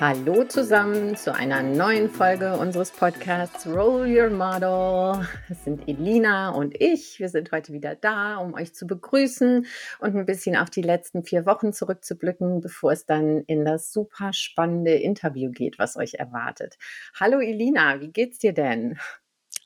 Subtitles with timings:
[0.00, 5.28] Hallo zusammen zu einer neuen Folge unseres Podcasts Roll Your Model.
[5.50, 7.18] Es sind Elina und ich.
[7.18, 9.66] Wir sind heute wieder da, um euch zu begrüßen
[9.98, 14.32] und ein bisschen auf die letzten vier Wochen zurückzublicken, bevor es dann in das super
[14.32, 16.78] spannende Interview geht, was euch erwartet.
[17.20, 18.98] Hallo Elina, wie geht's dir denn?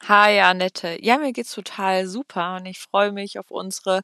[0.09, 0.99] Hi Annette.
[1.01, 4.01] Ja, mir geht's total super und ich freue mich auf unsere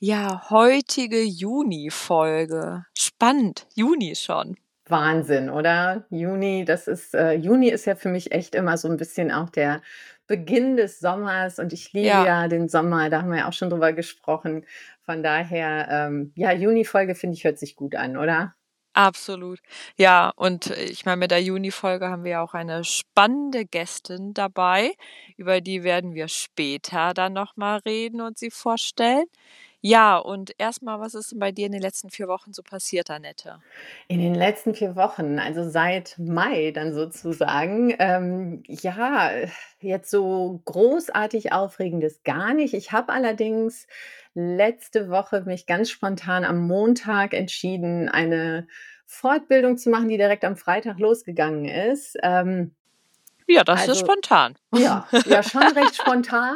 [0.00, 2.86] ja, heutige Juni-Folge.
[2.92, 4.56] Spannend, Juni schon.
[4.90, 6.04] Wahnsinn, oder?
[6.10, 9.50] Juni, das ist, äh, Juni ist ja für mich echt immer so ein bisschen auch
[9.50, 9.82] der
[10.26, 12.24] Beginn des Sommers und ich liebe Ja.
[12.24, 14.64] ja den Sommer, da haben wir ja auch schon drüber gesprochen.
[15.02, 18.54] Von daher, ähm, ja, Juni-Folge finde ich, hört sich gut an, oder?
[18.92, 19.60] Absolut.
[19.96, 24.34] Ja, und äh, ich meine, mit der Juni-Folge haben wir ja auch eine spannende Gästin
[24.34, 24.92] dabei,
[25.36, 29.24] über die werden wir später dann nochmal reden und sie vorstellen.
[29.82, 33.10] Ja, und erstmal, was ist denn bei dir in den letzten vier Wochen so passiert,
[33.10, 33.62] Annette?
[34.08, 39.30] In den letzten 4 Wochen, also seit Mai dann sozusagen, ähm, ja,
[39.80, 42.74] jetzt so großartig Aufregendes gar nicht.
[42.74, 43.86] Ich habe allerdings
[44.34, 48.66] letzte Woche mich ganz spontan am Montag entschieden, eine
[49.06, 52.16] Fortbildung zu machen, die direkt am Freitag losgegangen ist.
[52.22, 52.74] Ähm,
[53.50, 54.54] Ja, das ist also spontan.
[54.74, 56.54] ja, ja, schon recht spontan,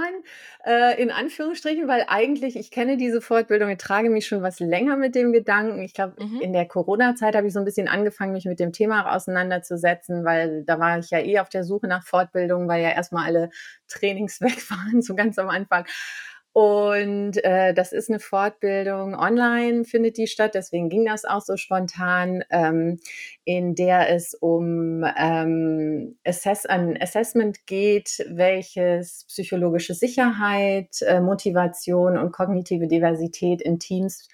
[0.64, 4.96] äh, in Anführungsstrichen, weil eigentlich ich kenne diese Fortbildung, ich trage mich schon was länger
[4.96, 5.80] mit dem Gedanken.
[5.82, 6.40] Ich glaube, Mhm.
[6.40, 10.64] in der Corona-Zeit habe ich so ein bisschen angefangen, mich mit dem Thema auseinanderzusetzen, weil
[10.64, 13.50] da war ich ja eh auf der Suche nach Fortbildung, weil ja erstmal alle
[13.88, 15.84] Trainings weg waren, so ganz am Anfang.
[16.54, 21.56] Und äh, das ist eine Fortbildung online, findet die statt, deswegen ging das auch so
[21.56, 23.00] spontan, ähm,
[23.44, 32.30] in der es um ähm, Assess ein Assessment geht, welches psychologische Sicherheit, äh, Motivation und
[32.30, 34.28] kognitive Diversität in Teams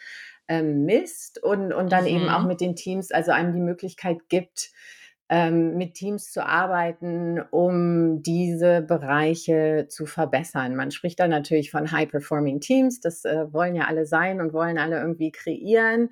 [0.47, 2.49] ähm, misst und, und dann eben auch Mhm.
[2.49, 4.73] mit den Teams, also einem die Möglichkeit gibt,
[5.33, 10.75] ähm, mit Teams zu arbeiten, um diese Bereiche zu verbessern.
[10.75, 14.77] Man spricht da natürlich von High-Performing Teams, das äh, wollen ja alle sein und wollen
[14.77, 16.11] alle irgendwie kreieren.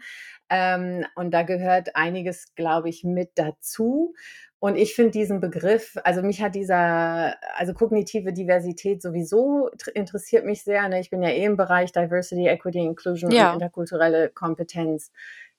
[0.49, 4.15] Ähm, und da gehört einiges, glaube ich, mit dazu.
[4.61, 10.63] Und ich finde diesen Begriff, also mich hat dieser, also kognitive Diversität sowieso interessiert mich
[10.63, 10.89] sehr.
[10.89, 11.01] Ne?
[11.01, 15.11] Ich bin ja eh im Bereich Diversity, Equity, Inclusion und Ja, interkulturelle Kompetenz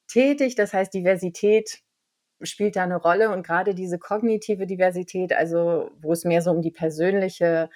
[0.07, 0.55] tätig.
[0.55, 1.81] Das heißt, Diversität
[2.41, 6.61] spielt da eine Rolle und gerade diese kognitive Diversität, also wo es mehr so um
[6.61, 7.69] die persönliche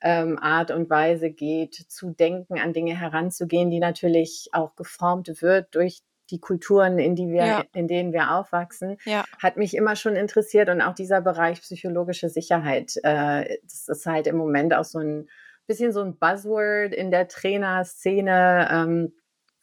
[0.00, 5.74] ähm, Art und Weise geht, zu denken, an Dinge heranzugehen, die natürlich auch geformt wird
[5.74, 9.94] durch die Kulturen, in die wir, ja, in denen wir aufwachsen, ja, hat mich immer
[9.96, 14.84] schon interessiert und auch dieser Bereich psychologische Sicherheit, äh, das ist halt im Moment auch
[14.84, 15.28] so ein
[15.66, 18.68] bisschen so ein Buzzword in der Trainerszene.
[18.70, 19.12] Ähm,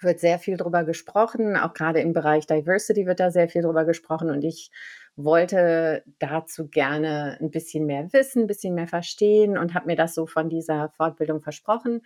[0.03, 3.86] wird sehr viel drüber gesprochen, auch gerade im Bereich Diversity wird da sehr viel drüber
[3.86, 4.72] gesprochen und ich
[5.16, 10.16] wollte dazu gerne ein bisschen mehr wissen, ein bisschen mehr verstehen und habe mir das
[10.16, 12.02] so von dieser Fortbildung versprochen.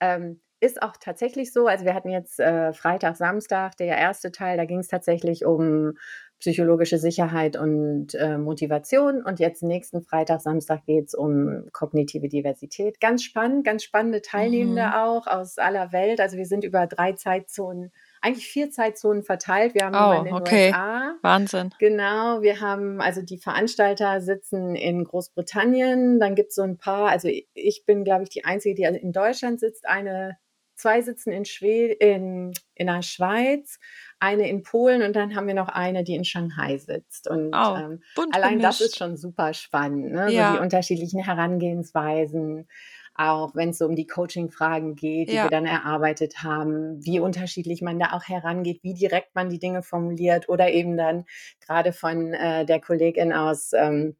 [0.00, 1.66] Ähm, ist auch tatsächlich so.
[1.66, 5.94] Also wir hatten jetzt äh, Freitag, Samstag, der erste Teil, da ging es tatsächlich um
[6.40, 9.22] psychologische Sicherheit und äh, Motivation.
[9.22, 12.98] Und jetzt nächsten Freitag, Samstag geht es um kognitive Diversität.
[12.98, 14.92] Ganz spannend, ganz spannende Teilnehmende mhm.
[14.92, 16.18] auch aus aller Welt.
[16.18, 17.92] Also wir sind über drei Zeitzonen,
[18.22, 19.74] eigentlich vier Zeitzonen verteilt.
[19.74, 20.68] Wir haben Oh, in den okay.
[20.68, 21.70] USA, Wahnsinn.
[21.78, 27.10] Genau, wir haben, also die Veranstalter sitzen in Großbritannien, dann gibt es so ein paar,
[27.10, 30.38] also ich bin, glaube ich, die Einzige, die in Deutschland sitzt, eine,
[30.74, 33.78] zwei sitzen in Schweden, in, in der Schweiz,
[34.20, 37.28] eine in Polen und dann haben wir noch eine, die in Shanghai sitzt.
[37.28, 38.96] Und Oh, ähm, allein das ist gemischt.
[38.96, 40.32] schon super spannend, ne?
[40.34, 42.68] So die Ja, unterschiedlichen Herangehensweisen,
[43.14, 47.20] auch wenn es so um die Coaching-Fragen geht, die wir ja, dann erarbeitet haben, wie
[47.20, 51.24] unterschiedlich man da auch herangeht, wie direkt man die Dinge formuliert oder eben dann
[51.60, 54.16] gerade von äh, der Kollegin aus, ähm,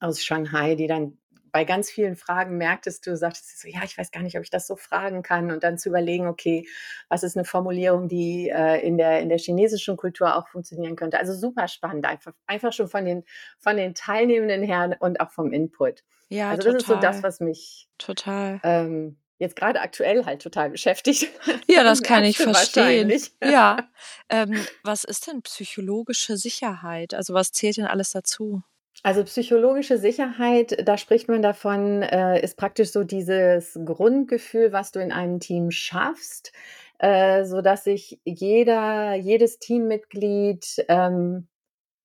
[0.00, 1.18] aus Shanghai, die dann
[1.52, 4.42] bei ganz vielen Fragen merktest du, sagtest du so, ja, ich weiß gar nicht, ob
[4.42, 6.66] ich das so fragen kann und dann zu überlegen, okay,
[7.08, 11.18] was ist eine Formulierung, die äh, in der in der chinesischen Kultur auch funktionieren könnte.
[11.18, 13.24] Also super spannend, einfach einfach schon von den
[13.58, 16.02] von den Teilnehmenden her und auch vom Input.
[16.28, 18.60] ja, Also das ist so das, total, was mich total.
[18.64, 21.28] ähm, jetzt gerade aktuell halt total beschäftigt.
[21.68, 23.12] Ja, das kann ich verstehen.
[23.42, 23.76] Ja.
[24.30, 27.12] Ähm, was ist denn psychologische Sicherheit?
[27.12, 28.62] Also was zählt denn alles dazu?
[29.04, 35.00] Also psychologische Sicherheit, da spricht man davon, äh, ist praktisch so dieses Grundgefühl, was du
[35.00, 36.52] in einem Team schaffst,
[36.98, 41.48] äh, so dass sich jeder, jedes Teammitglied ähm,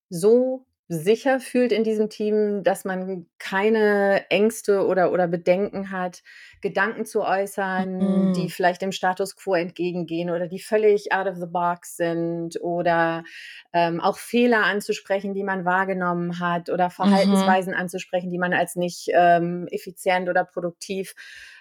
[0.10, 6.24] so sicher fühlt in diesem Team, dass man keine Ängste oder, oder Bedenken hat,
[6.62, 8.34] Gedanken zu äußern, mhm.
[8.34, 13.26] die vielleicht dem Status quo entgegengehen oder die völlig out of the box sind oder
[13.74, 16.92] ähm, auch Fehler anzusprechen, die man wahrgenommen hat oder mhm.
[16.92, 17.80] Verhaltensweisen mhm.
[17.80, 21.16] anzusprechen, die man als nicht ähm, effizient oder produktiv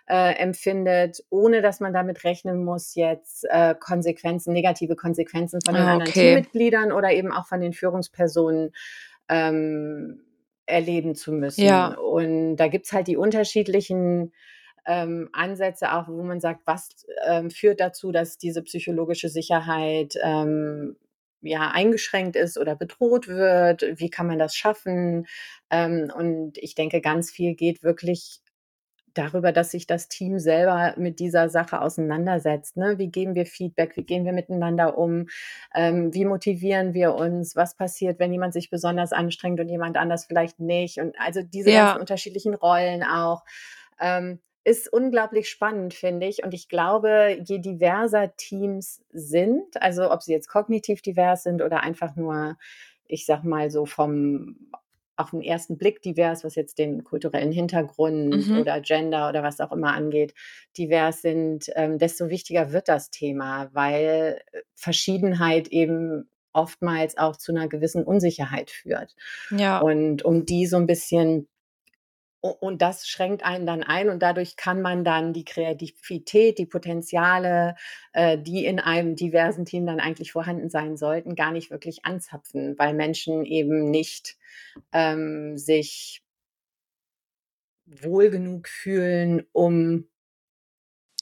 [0.09, 5.83] äh, empfindet, ohne dass man damit rechnen muss, jetzt äh, Konsequenzen, negative Konsequenzen von den
[5.83, 8.73] ah, anderen Teammitgliedern oder eben auch von den Führungspersonen
[9.29, 10.23] ähm,
[10.67, 11.65] erleben zu müssen.
[11.65, 11.95] Ja.
[11.95, 14.33] Und da gibt's halt die unterschiedlichen
[14.87, 20.97] ähm, Ansätze auch, wo man sagt, was ähm, führt dazu, dass diese psychologische Sicherheit ähm,
[21.41, 23.83] ja eingeschränkt ist oder bedroht wird?
[23.97, 25.27] Wie kann man das schaffen?
[25.71, 28.41] Ähm, und ich denke, ganz viel geht wirklich
[29.19, 32.77] darüber, dass sich das Team selber mit dieser Sache auseinandersetzt.
[32.77, 32.99] Ne?
[32.99, 33.97] Wie geben wir Feedback?
[33.97, 35.27] Wie gehen wir miteinander um?
[35.75, 37.57] Ähm, wie motivieren wir uns?
[37.57, 40.99] Was passiert, wenn jemand sich besonders anstrengt und jemand anders vielleicht nicht?
[40.99, 41.87] Und also diese ja.
[41.87, 43.45] ganzen unterschiedlichen Rollen auch.
[44.01, 46.43] Ähm, ist unglaublich spannend, finde ich.
[46.43, 51.85] Und ich glaube, je diverser Teams sind, also ob sie jetzt kognitiv divers sind oder
[51.85, 52.57] einfach nur,
[53.07, 54.57] ich sag mal so vom
[55.17, 58.59] auf den ersten Blick divers, was jetzt den kulturellen Hintergrund mhm.
[58.59, 60.35] oder Gender oder was auch immer angeht,
[60.77, 67.53] divers sind, ähm, desto wichtiger wird das Thema, weil äh, Verschiedenheit eben oftmals auch zu
[67.53, 69.15] einer gewissen Unsicherheit führt.
[69.51, 69.79] Ja.
[69.81, 71.49] Und um die so ein bisschen
[72.49, 77.77] und das schränkt einen dann ein und dadurch kann man dann die Kreativität, die Potenziale,
[78.13, 82.79] äh, die in einem diversen Team dann eigentlich vorhanden sein sollten, gar nicht wirklich anzapfen,
[82.79, 84.37] weil Menschen eben nicht
[84.93, 86.23] ähm, sich
[87.87, 90.09] wohl genug fühlen, um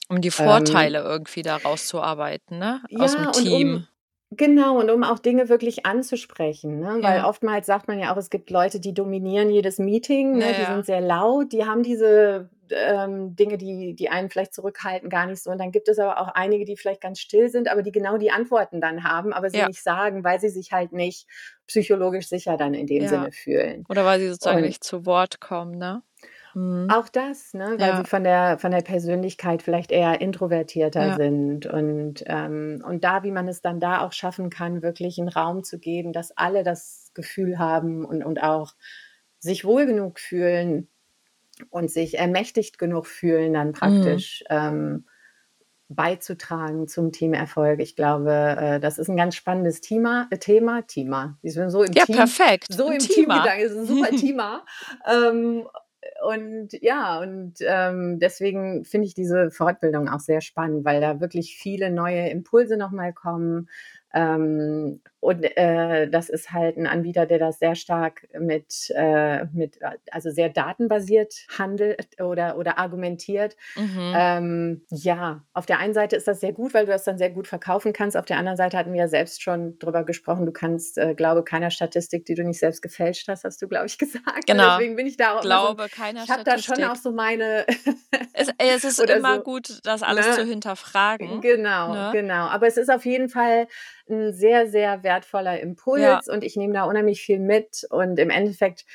[0.07, 2.83] um die Vorteile ähm, irgendwie da rauszuarbeiten, ne?
[2.97, 3.87] Aus ja, dem Team.
[4.31, 6.97] Genau, und um auch Dinge wirklich anzusprechen, ne?
[7.01, 10.53] Weil oftmals sagt man ja auch, es gibt Leute, die dominieren jedes Meeting, ne?
[10.55, 15.27] Die sind sehr laut, die haben diese ähm, Dinge, die, die einen vielleicht zurückhalten, gar
[15.27, 15.51] nicht so.
[15.51, 18.17] Und dann gibt es aber auch einige, die vielleicht ganz still sind, aber die genau
[18.17, 19.67] die Antworten dann haben, aber sie Ja.
[19.67, 21.27] nicht sagen, weil sie sich halt nicht
[21.67, 23.07] psychologisch sicher dann in dem Ja.
[23.09, 23.85] Sinne fühlen.
[23.87, 26.01] Oder weil sie sozusagen Und nicht zu Wort kommen, ne?
[26.55, 26.89] Mhm.
[26.89, 27.75] Auch das, ne?
[27.77, 27.97] weil ja.
[27.97, 31.15] sie von der, von der Persönlichkeit vielleicht eher introvertierter ja.
[31.17, 31.65] sind.
[31.65, 35.65] Und, ähm, und da, wie man es dann da auch schaffen kann, wirklich einen Raum
[35.65, 38.73] zu geben, dass alle das Gefühl haben und, und auch
[39.37, 40.87] sich wohl genug fühlen
[41.69, 43.73] und sich ermächtigt genug fühlen, dann mhm.
[43.73, 44.55] praktisch mhm.
[44.55, 45.05] ähm,
[45.89, 47.81] beizutragen zum Teamerfolg.
[47.81, 50.27] Ich glaube, äh, das ist ein ganz spannendes Thema.
[50.31, 51.37] Äh, Thema, Thema.
[51.43, 52.67] So im ja, Team, perfekt.
[52.71, 54.65] So im Team Teamgedanke ist ein super Thema.
[55.05, 55.67] ähm,
[56.27, 61.57] und ja, und ähm, deswegen finde ich diese Fortbildung auch sehr spannend, weil da wirklich
[61.57, 63.69] viele neue Impulse nochmal kommen,
[64.13, 69.79] ähm, und äh, das ist halt ein Anbieter, der das sehr stark mit, äh, mit
[70.11, 73.57] also sehr datenbasiert handelt oder, oder argumentiert.
[73.75, 74.13] Mhm.
[74.15, 77.31] Ähm, ja, auf der einen Seite ist das sehr gut, weil du das dann sehr
[77.31, 78.15] gut verkaufen kannst.
[78.15, 80.45] Auf der anderen Seite hatten wir ja selbst schon drüber gesprochen.
[80.45, 83.87] Du kannst, äh, glaube keiner Statistik, die du nicht selbst gefälscht hast, hast du, glaube
[83.87, 84.45] ich, gesagt.
[84.45, 84.77] Genau.
[84.77, 87.65] Deswegen bin ich da auch glaube so, keiner Ich habe da schon auch so meine.
[88.33, 90.33] es, es, ist immer so, gut, das alles ne?
[90.33, 91.41] zu hinterfragen.
[91.41, 92.09] Genau, ne?
[92.13, 92.45] genau.
[92.45, 93.67] Aber es ist auf jeden Fall
[94.07, 96.21] ein sehr, sehr wertvoller Impuls ja.
[96.27, 98.85] und ich nehme da unheimlich viel mit und im Endeffekt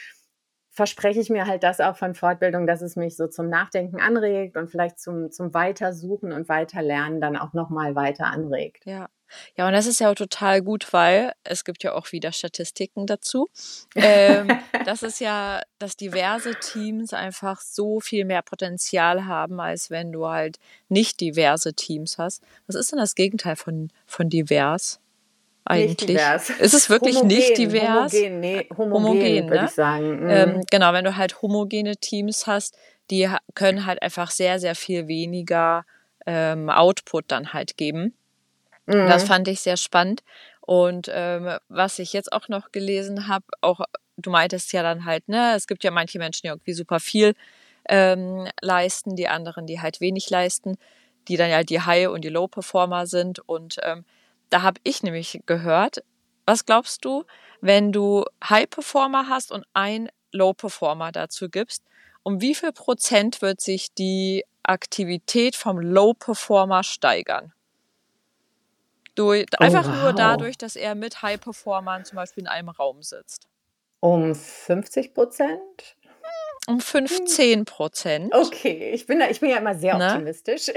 [0.72, 4.56] verspreche ich mir halt das auch von Fortbildung, dass es mich so zum Nachdenken anregt
[4.56, 8.86] und vielleicht zum, zum Weitersuchen und Weiterlernen dann auch nochmal weiter anregt.
[8.86, 9.08] Ja.
[9.56, 13.06] Ja, und das ist ja auch total gut, weil es gibt ja auch wieder Statistiken
[13.06, 13.48] dazu.
[13.94, 14.48] Ähm,
[14.84, 20.26] das ist ja, dass diverse Teams einfach so viel mehr Potenzial haben, als wenn du
[20.26, 22.42] halt nicht diverse Teams hast.
[22.66, 24.99] Was ist denn das Gegenteil von, von divers?
[25.70, 26.08] Eigentlich.
[26.08, 26.50] Nicht divers.
[26.50, 28.12] Ist es wirklich homogen, nicht divers?
[28.12, 29.64] Homogen, nee, homogen, homogen würde ne?
[29.66, 30.24] ich sagen.
[30.24, 30.30] Mhm.
[30.30, 32.76] Ähm, genau, wenn du halt homogene Teams hast,
[33.10, 35.84] die können halt einfach sehr, sehr viel weniger
[36.26, 38.14] ähm, Output dann halt geben.
[38.86, 39.06] Mhm.
[39.08, 40.22] Das fand ich sehr spannend.
[40.60, 43.80] Und ähm, was ich jetzt auch noch gelesen habe, auch
[44.16, 47.34] du meintest ja dann halt, ne, es gibt ja manche Menschen, die irgendwie super viel
[47.88, 50.76] ähm, leisten, die anderen, die halt wenig leisten,
[51.28, 53.38] die dann ja die High- und die Low-Performer sind.
[53.38, 54.04] Und ähm,
[54.50, 56.02] da habe ich nämlich gehört,
[56.46, 57.24] was glaubst du,
[57.60, 61.84] wenn du High-Performer hast und ein Low-Performer dazu gibst,
[62.22, 67.52] um wie viel Prozent wird sich die Aktivität vom Low-Performer steigern?
[69.14, 70.02] Durch, oh, einfach wow.
[70.02, 73.48] nur dadurch, dass er mit High-Performern zum Beispiel in einem Raum sitzt.
[74.00, 75.96] Um 50 Prozent?
[76.66, 78.34] Um 15 Prozent.
[78.34, 80.06] Okay, ich bin, da, ich bin ja immer sehr ne?
[80.06, 80.70] optimistisch.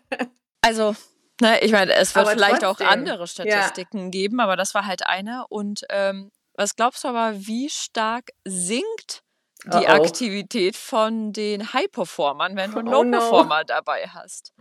[0.60, 0.94] also,
[1.40, 2.86] ne, ich meine, es wird aber vielleicht trotzdem.
[2.86, 4.10] auch andere Statistiken ja.
[4.10, 5.44] geben, aber das war halt eine.
[5.48, 9.22] Und ähm, Was glaubst du aber, wie stark sinkt
[9.64, 9.86] die Oh, oh.
[9.86, 13.18] Aktivität von den High-Performern, wenn du einen Oh no.
[13.18, 14.52] Low-Performer dabei hast?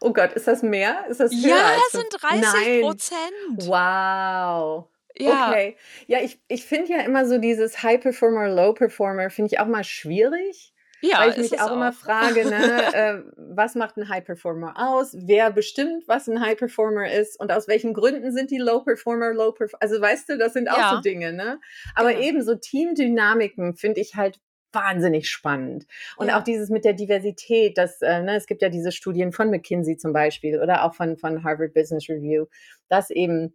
[0.00, 1.06] Oh Gott, ist das mehr?
[1.08, 2.80] Ist das höher Ja, als sind 30 Nein.
[2.82, 3.68] Prozent.
[3.68, 4.88] Wow.
[5.18, 5.76] Ja, Okay.
[6.06, 9.66] Ja, ich, ich finde ja immer so dieses High Performer, Low Performer, finde ich auch
[9.66, 11.92] mal schwierig, ja, weil ich mich es auch immer auch.
[11.92, 15.14] frage, ne, äh, was macht ein High Performer aus?
[15.18, 17.38] Wer bestimmt, was ein High Performer ist?
[17.38, 19.82] Und aus welchen Gründen sind die Low Performer Low Performer?
[19.82, 21.60] Also weißt du, das sind auch so Ja, Dinge, ne?
[21.94, 22.20] Aber genau.
[22.20, 24.40] eben so Teamdynamiken finde ich halt
[24.72, 25.86] wahnsinnig spannend.
[26.16, 29.32] Und auch Ja, dieses mit der Diversität, das, äh, ne, es gibt ja diese Studien
[29.32, 32.46] von McKinsey zum Beispiel oder auch von, von Harvard Business Review,
[32.88, 33.54] dass eben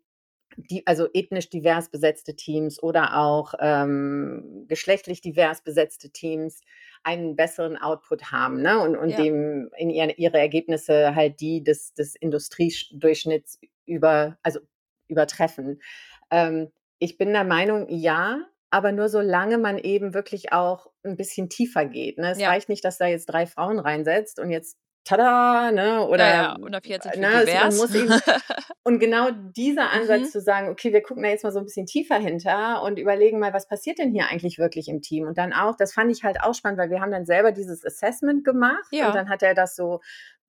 [0.57, 6.62] die, also ethnisch divers besetzte Teams oder auch ähm, geschlechtlich divers besetzte Teams
[7.03, 8.79] einen besseren Output haben ne?
[8.79, 14.60] und, und ja, dem in ihre, ihre Ergebnisse halt die des, des Industriedurchschnitts über, also
[15.08, 15.81] übertreffen.
[16.29, 21.50] Ähm, ich bin der Meinung, ja, aber nur solange man eben wirklich auch ein bisschen
[21.50, 22.17] tiefer geht.
[22.17, 22.31] Ne?
[22.31, 25.86] Es ja, reicht nicht, dass da jetzt drei Frauen reinsetzt und jetzt tada, ne?
[25.86, 26.55] ja, Oder ja.
[26.55, 27.96] Und ab jetzt sind divers.
[27.96, 28.12] eben
[28.84, 30.25] und genau dieser Ansatz Mhm.
[30.31, 33.39] zu sagen, okay, wir gucken da jetzt mal so ein bisschen tiefer hinter und überlegen
[33.39, 35.27] mal, was passiert denn hier eigentlich wirklich im Team?
[35.27, 37.86] Und dann auch, das fand ich halt auch spannend, weil wir haben dann selber dieses
[37.86, 40.01] Assessment gemacht und Ja, dann hat er das so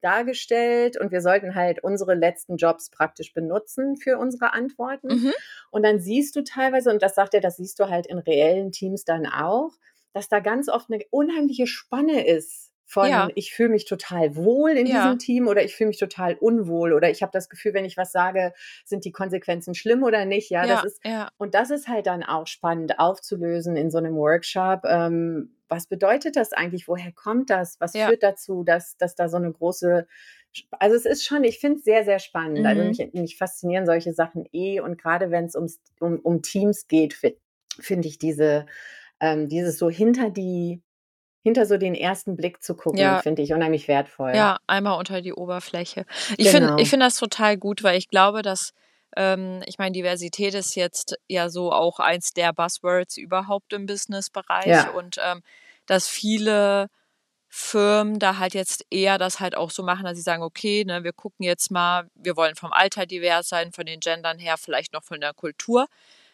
[0.02, 5.06] dargestellt und wir sollten halt unsere letzten Jobs praktisch benutzen für unsere Antworten.
[5.08, 5.32] mhm.
[5.70, 8.72] Und dann siehst du teilweise, und das sagt er, das siehst du halt in reellen
[8.72, 9.70] Teams dann auch,
[10.12, 14.72] dass da ganz oft eine unheimliche Spanne ist von Ja, ich fühle mich total wohl
[14.72, 17.72] in ja, diesem Team oder ich fühle mich total unwohl oder ich habe das Gefühl,
[17.72, 18.52] wenn ich was sage,
[18.84, 20.50] sind die Konsequenzen schlimm oder nicht.
[20.50, 23.96] Ja, das ja, ist, ja, und das ist halt dann auch spannend aufzulösen in so
[23.96, 24.82] einem Workshop.
[24.84, 26.86] Ähm, was bedeutet das eigentlich?
[26.86, 27.80] Woher kommt das?
[27.80, 30.06] Was führt dazu, dass, dass da so eine große,
[30.72, 32.66] also es ist schon, ich finde es sehr, sehr spannend.
[32.66, 32.88] Also mhm.
[32.88, 37.38] mich, mich faszinieren solche Sachen eh und gerade wenn es um, um Teams geht, fi-
[37.80, 38.66] finde ich diese,
[39.18, 40.82] ähm, dieses so hinter die,
[41.42, 44.32] hinter so den ersten Blick zu gucken, Ja, finde ich unheimlich wertvoll.
[44.34, 46.04] ja, einmal unter die Oberfläche.
[46.38, 46.90] Ich finde, ich Genau.
[46.90, 48.72] finde das total gut, weil ich glaube, dass,
[49.16, 54.66] ähm, ich meine, Diversität ist jetzt ja so auch eins der Buzzwords überhaupt im Businessbereich
[54.68, 55.42] Ja, und ähm,
[55.86, 56.88] dass viele
[57.48, 61.04] Firmen da halt jetzt eher das halt auch so machen, dass sie sagen, okay, ne,
[61.04, 64.94] wir gucken jetzt mal, wir wollen vom Alter divers sein, von den Gendern her, vielleicht
[64.94, 65.86] noch von der Kultur.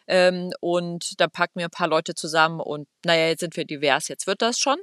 [0.08, 4.08] Ähm, und da packen wir ein paar Leute zusammen und naja, jetzt sind wir divers,
[4.08, 4.78] jetzt wird das schon.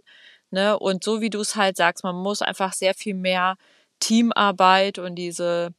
[0.51, 0.77] Ne?
[0.79, 3.58] Und so wie du es halt sagst, man muss einfach sehr viel mehr
[4.00, 5.74] Teamarbeit und diese,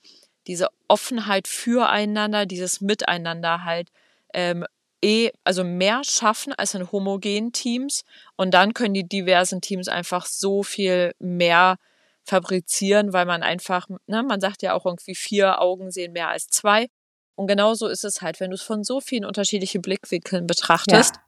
[0.47, 3.91] diese Offenheit füreinander, dieses Miteinander halt
[4.35, 4.67] ähm,
[5.03, 8.05] eh, also mehr schaffen als in homogenen Teams.
[8.37, 11.79] Und dann können die diversen Teams einfach so viel mehr
[12.25, 16.49] fabrizieren, weil man einfach, ne, man sagt ja auch irgendwie, vier Augen sehen mehr als
[16.49, 16.89] zwei.
[17.37, 21.23] Und genauso ist es halt, wenn du es von so vielen unterschiedlichen Blickwinkeln betrachtest, ja,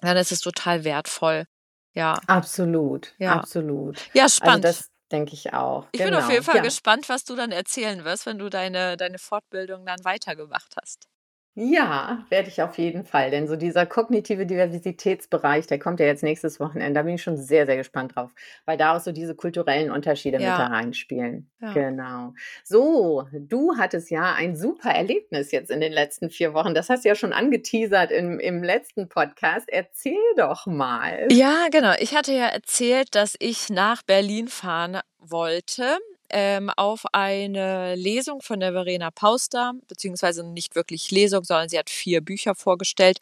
[0.00, 1.44] dann ist es total wertvoll.
[1.92, 3.32] Ja, absolut, ja.
[3.38, 3.98] absolut.
[4.14, 4.64] Ja, Also spannend.
[4.64, 5.86] das denke ich auch.
[5.92, 6.44] Ich bin auf jeden Genau.
[6.44, 6.62] Fall Ja.
[6.62, 11.08] gespannt, was du dann erzählen wirst, wenn du deine, deine Fortbildung dann weitergemacht hast.
[11.56, 13.30] Ja, werde ich auf jeden Fall.
[13.30, 16.94] Denn so dieser kognitive Diversitätsbereich, der kommt ja jetzt nächstes Wochenende.
[16.98, 18.32] Da bin ich schon sehr, sehr gespannt drauf,
[18.64, 21.48] weil da auch so diese kulturellen Unterschiede mit da Ja, reinspielen.
[21.60, 21.72] ja.
[21.72, 22.34] Genau.
[22.64, 26.74] So, du hattest ja ein super Erlebnis jetzt in den letzten vier Wochen.
[26.74, 29.68] Das hast du ja schon angeteasert im, im letzten Podcast.
[29.68, 31.28] Erzähl doch mal.
[31.30, 31.92] Ja, genau.
[32.00, 35.98] Ich hatte ja erzählt, dass ich nach Berlin fahren wollte
[36.34, 41.88] ähm, auf eine Lesung von der Verena Pauster, beziehungsweise nicht wirklich Lesung, sondern sie hat
[41.88, 43.20] vier Bücher vorgestellt.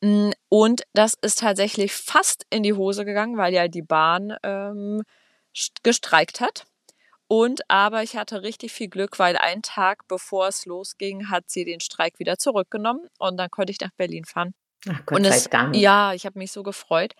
[0.00, 5.02] Mm, Und das ist tatsächlich fast in die Hose gegangen, weil ja die Bahn ähm,
[5.54, 6.64] st- gestreikt hat.
[7.28, 11.64] Und aber ich hatte richtig viel Glück, weil einen Tag bevor es losging, hat sie
[11.64, 14.54] den Streik wieder zurückgenommen und dann konnte ich nach Berlin fahren.
[14.88, 15.74] Ach, Gott Und sei es, Dank.
[15.74, 17.14] ja, ich habe mich so gefreut.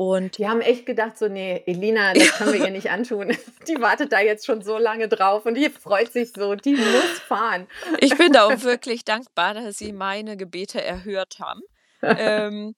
[0.00, 3.36] Und Die haben echt gedacht, so, nee, Elina, das können wir ihr nicht antun.
[3.68, 7.18] Die wartet da jetzt schon so lange drauf und die freut sich so, die muss
[7.28, 7.66] fahren.
[7.98, 11.60] ich bin da auch wirklich dankbar, dass sie meine Gebete erhört haben.
[12.02, 12.74] Ähm,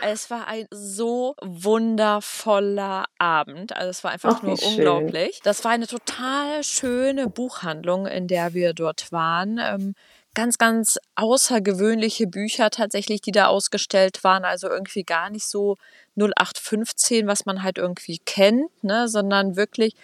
[0.00, 3.76] es war ein so wundervoller Abend.
[3.76, 4.68] Also es war einfach Ach, nur schön.
[4.68, 5.40] unglaublich.
[5.44, 9.60] Das war eine total schöne Buchhandlung, in der wir dort waren.
[9.62, 9.94] Ähm,
[10.34, 14.44] ganz, ganz außergewöhnliche Bücher tatsächlich, die da ausgestellt waren.
[14.44, 15.76] Also irgendwie gar nicht so
[16.16, 19.94] 0815, was man halt irgendwie kennt, ne, sondern wirklich,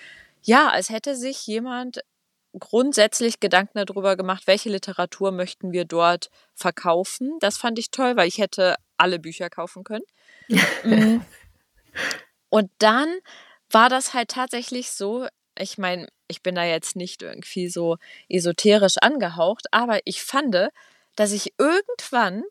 [0.42, 2.00] ja, als hätte sich jemand
[2.58, 7.36] grundsätzlich Gedanken darüber gemacht, welche Literatur möchten wir dort verkaufen.
[7.40, 10.04] Das fand ich toll, weil ich hätte alle Bücher kaufen können.
[10.82, 11.20] Mm.
[12.48, 13.18] Und dann
[13.70, 15.26] war das halt tatsächlich so,
[15.58, 17.96] ich meine, ich bin da jetzt nicht irgendwie so
[18.28, 20.56] esoterisch angehaucht, aber ich fand,
[21.16, 22.44] dass ich irgendwann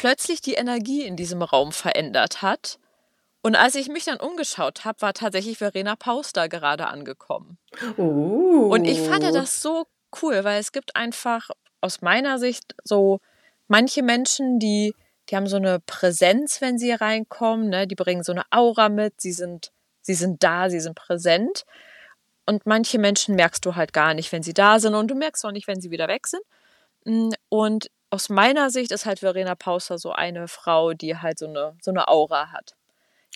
[0.00, 2.78] plötzlich die Energie in diesem Raum verändert hat.
[3.42, 7.58] Und als ich mich dann umgeschaut habe, war tatsächlich Verena Paus da gerade angekommen.
[7.98, 8.70] Uh.
[8.72, 9.84] Und ich fand das so
[10.22, 11.50] cool, weil es gibt einfach
[11.82, 13.20] aus meiner Sicht so
[13.68, 14.94] manche Menschen, die,
[15.28, 17.86] die haben so eine Präsenz, wenn sie reinkommen, ne?
[17.86, 21.64] die bringen so eine Aura mit, sie sind, sie sind da, sie sind präsent.
[22.46, 25.44] Und manche Menschen merkst du halt gar nicht, wenn sie da sind und du merkst
[25.44, 26.42] auch nicht, wenn sie wieder weg sind.
[27.04, 31.46] Mm, und aus meiner Sicht ist halt Verena Pauster so eine Frau, die halt so
[31.46, 32.74] eine, so eine Aura hat.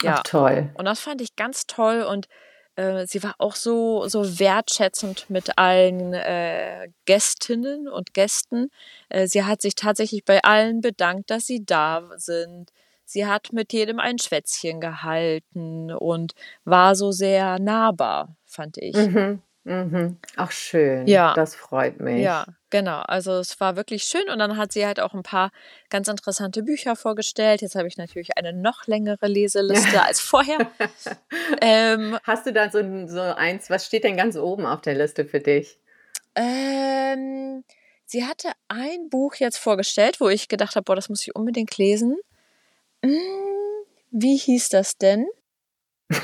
[0.03, 0.17] Ja.
[0.19, 0.71] Ach, toll.
[0.75, 2.29] Und das fand ich ganz toll und
[2.77, 8.71] äh, sie war auch so, so wertschätzend mit allen äh, Gästinnen und Gästen.
[9.09, 12.73] Äh, sie hat sich tatsächlich bei allen bedankt, dass sie da sind.
[13.05, 18.97] Sie hat mit jedem ein Schwätzchen gehalten und war so sehr nahbar, fand ich.
[18.97, 19.41] Mhm.
[19.65, 20.19] Mhm.
[20.37, 21.07] Ach schön.
[21.07, 21.33] Ja.
[21.35, 22.23] Das freut mich.
[22.23, 23.03] Ja, genau.
[23.03, 25.53] Also es war wirklich schön und dann hat sie halt auch ein paar
[25.91, 27.63] ganz interessante Bücher vorgestellt.
[27.63, 30.59] Jetzt habe ich natürlich eine noch längere Leseliste als vorher.
[31.61, 35.25] ähm, Hast du da so, so eins, was steht denn ganz oben auf der Liste
[35.25, 35.79] für dich?
[36.35, 37.63] Ähm,
[38.07, 41.79] sie hatte ein Buch jetzt vorgestellt, wo ich gedacht habe, boah, das muss ich unbedingt
[41.79, 42.17] lesen.
[43.05, 43.15] Hm,
[44.11, 45.29] wie hieß das denn?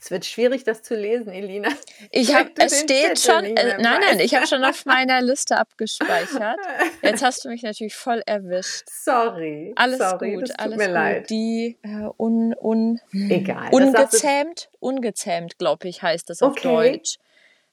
[0.00, 1.68] Es wird schwierig, das zu lesen, Elina.
[2.10, 6.56] Ich habe, es steht schon, äh, nein, nein, ich habe schon auf meiner Liste abgespeichert.
[7.02, 8.84] Jetzt hast du mich natürlich voll erwischt.
[8.88, 9.72] Sorry.
[9.76, 10.94] Alles sorry, gut, alles mir gut.
[10.94, 11.30] Leid.
[11.30, 13.68] Die äh, un, un, Egal.
[13.72, 16.62] ungezähmt, ungezähmt, glaube ich, heißt das auf okay.
[16.68, 17.16] Deutsch.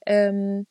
[0.05, 0.65] Ähm,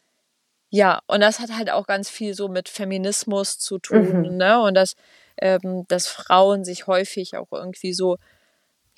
[0.70, 4.36] ja, und das hat halt auch ganz viel so mit Feminismus zu tun, Mhm.
[4.36, 4.60] ne?
[4.60, 4.96] Und dass,
[5.40, 8.18] ähm, dass Frauen sich häufig auch irgendwie so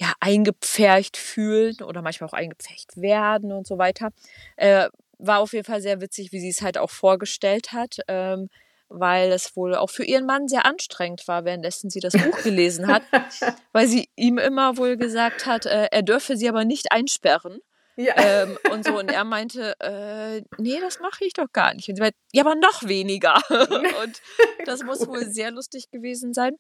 [0.00, 4.10] ja, eingepfercht fühlen oder manchmal auch eingepfercht werden und so weiter.
[4.56, 4.88] Äh,
[5.18, 8.48] war auf jeden Fall sehr witzig, wie sie es halt auch vorgestellt hat, ähm,
[8.88, 12.86] weil es wohl auch für ihren Mann sehr anstrengend war, währenddessen sie das Buch gelesen
[12.86, 13.02] hat,
[13.72, 17.60] weil sie ihm immer wohl gesagt hat, äh, er dürfe sie aber nicht einsperren.
[17.96, 18.14] Ja.
[18.16, 21.90] Ähm, und so, und er meinte, äh, nee, das mache ich doch gar nicht.
[21.90, 23.34] Und sie meinte, ja, aber noch weniger.
[23.50, 24.22] und
[24.64, 26.56] das muss wohl sehr lustig gewesen sein.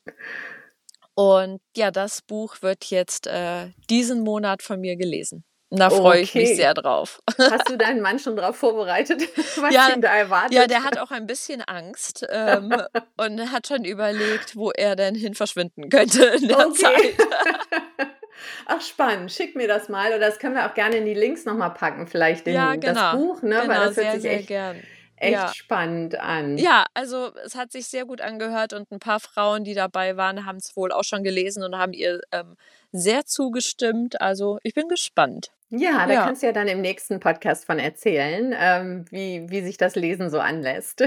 [1.14, 5.44] Und ja, das Buch wird jetzt äh, diesen Monat von mir gelesen.
[5.72, 6.56] Da freue ich mich Okay.
[6.56, 7.20] sehr drauf.
[7.38, 9.22] Hast du deinen Mann schon darauf vorbereitet,
[9.56, 10.52] was Ja, ihn da erwartet?
[10.52, 12.74] Ja, der hat auch ein bisschen Angst ähm,
[13.16, 17.16] und hat schon überlegt, wo er denn hin verschwinden könnte in der Okay.
[17.16, 17.16] Zeit.
[18.66, 19.30] Ach, spannend.
[19.32, 20.08] Schick mir das mal.
[20.08, 22.96] Oder das können wir auch gerne in die Links nochmal packen, vielleicht in Ja, das
[22.96, 23.16] genau.
[23.16, 23.56] Buch, ne?
[23.58, 24.82] Weil Genau, das hört sehr, sich sehr echt, gern.
[25.20, 25.52] Echt Ja.
[25.54, 26.58] spannend an.
[26.58, 30.44] Ja, also es hat sich sehr gut angehört und ein paar Frauen, die dabei waren,
[30.46, 32.56] haben es wohl auch schon gelesen und haben ihr ähm,
[32.92, 34.20] sehr zugestimmt.
[34.20, 35.50] Also ich bin gespannt.
[35.68, 36.24] Ja, da Ja.
[36.24, 40.28] kannst du ja dann im nächsten Podcast von erzählen, ähm, wie, wie sich das Lesen
[40.30, 41.04] so anlässt.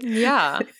[0.00, 0.60] Ja,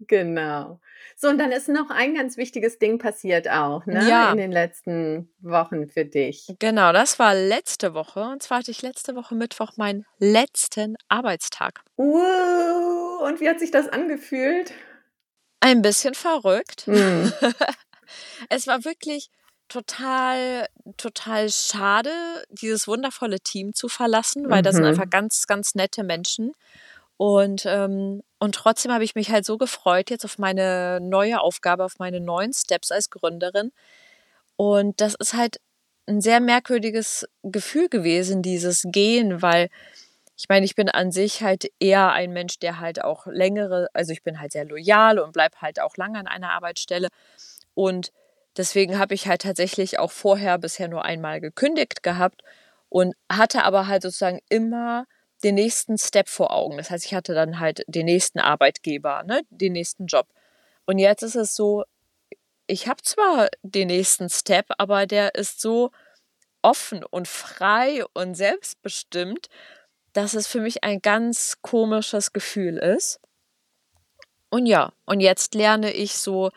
[0.00, 0.78] Genau.
[1.18, 4.06] So, und dann ist noch ein ganz wichtiges Ding passiert auch, ne?
[4.06, 4.32] Ja.
[4.32, 6.46] In den letzten Wochen für dich.
[6.58, 8.20] genau, das war letzte Woche.
[8.20, 11.80] Und zwar hatte ich letzte Woche Mittwoch meinen letzten Arbeitstag.
[11.96, 14.72] Uh, und wie hat sich das angefühlt?
[15.60, 16.82] Ein bisschen verrückt.
[16.86, 17.32] Hm.
[18.48, 19.30] Es war wirklich
[19.68, 22.10] total, total schade,
[22.50, 24.90] dieses wundervolle Team zu verlassen, weil das sind Mhm.
[24.90, 26.52] einfach ganz, ganz nette Menschen.
[27.18, 31.84] Und, ähm, und trotzdem habe ich mich halt so gefreut jetzt auf meine neue Aufgabe,
[31.84, 33.72] auf meine neuen Steps als Gründerin.
[34.56, 35.58] Und das ist halt
[36.06, 39.68] ein sehr merkwürdiges Gefühl gewesen, dieses Gehen, weil
[40.36, 44.12] ich meine, ich bin an sich halt eher ein Mensch, der halt auch längere, also
[44.12, 47.08] ich bin halt sehr loyal und bleib halt auch lange an einer Arbeitsstelle.
[47.74, 48.12] Und
[48.56, 52.42] deswegen habe ich halt tatsächlich auch vorher bisher nur einmal gekündigt gehabt
[52.90, 55.06] und hatte aber halt sozusagen immer
[55.44, 56.76] den nächsten Step vor Augen.
[56.76, 60.28] Das heißt, ich hatte dann halt den nächsten Arbeitgeber, ne, den nächsten Job.
[60.86, 61.84] Und jetzt ist es so,
[62.66, 65.90] ich habe zwar den nächsten Step, aber der ist so
[66.62, 69.48] offen und frei und selbstbestimmt,
[70.12, 73.20] dass es für mich ein ganz komisches Gefühl ist.
[74.50, 76.50] Und ja, und jetzt lerne ich so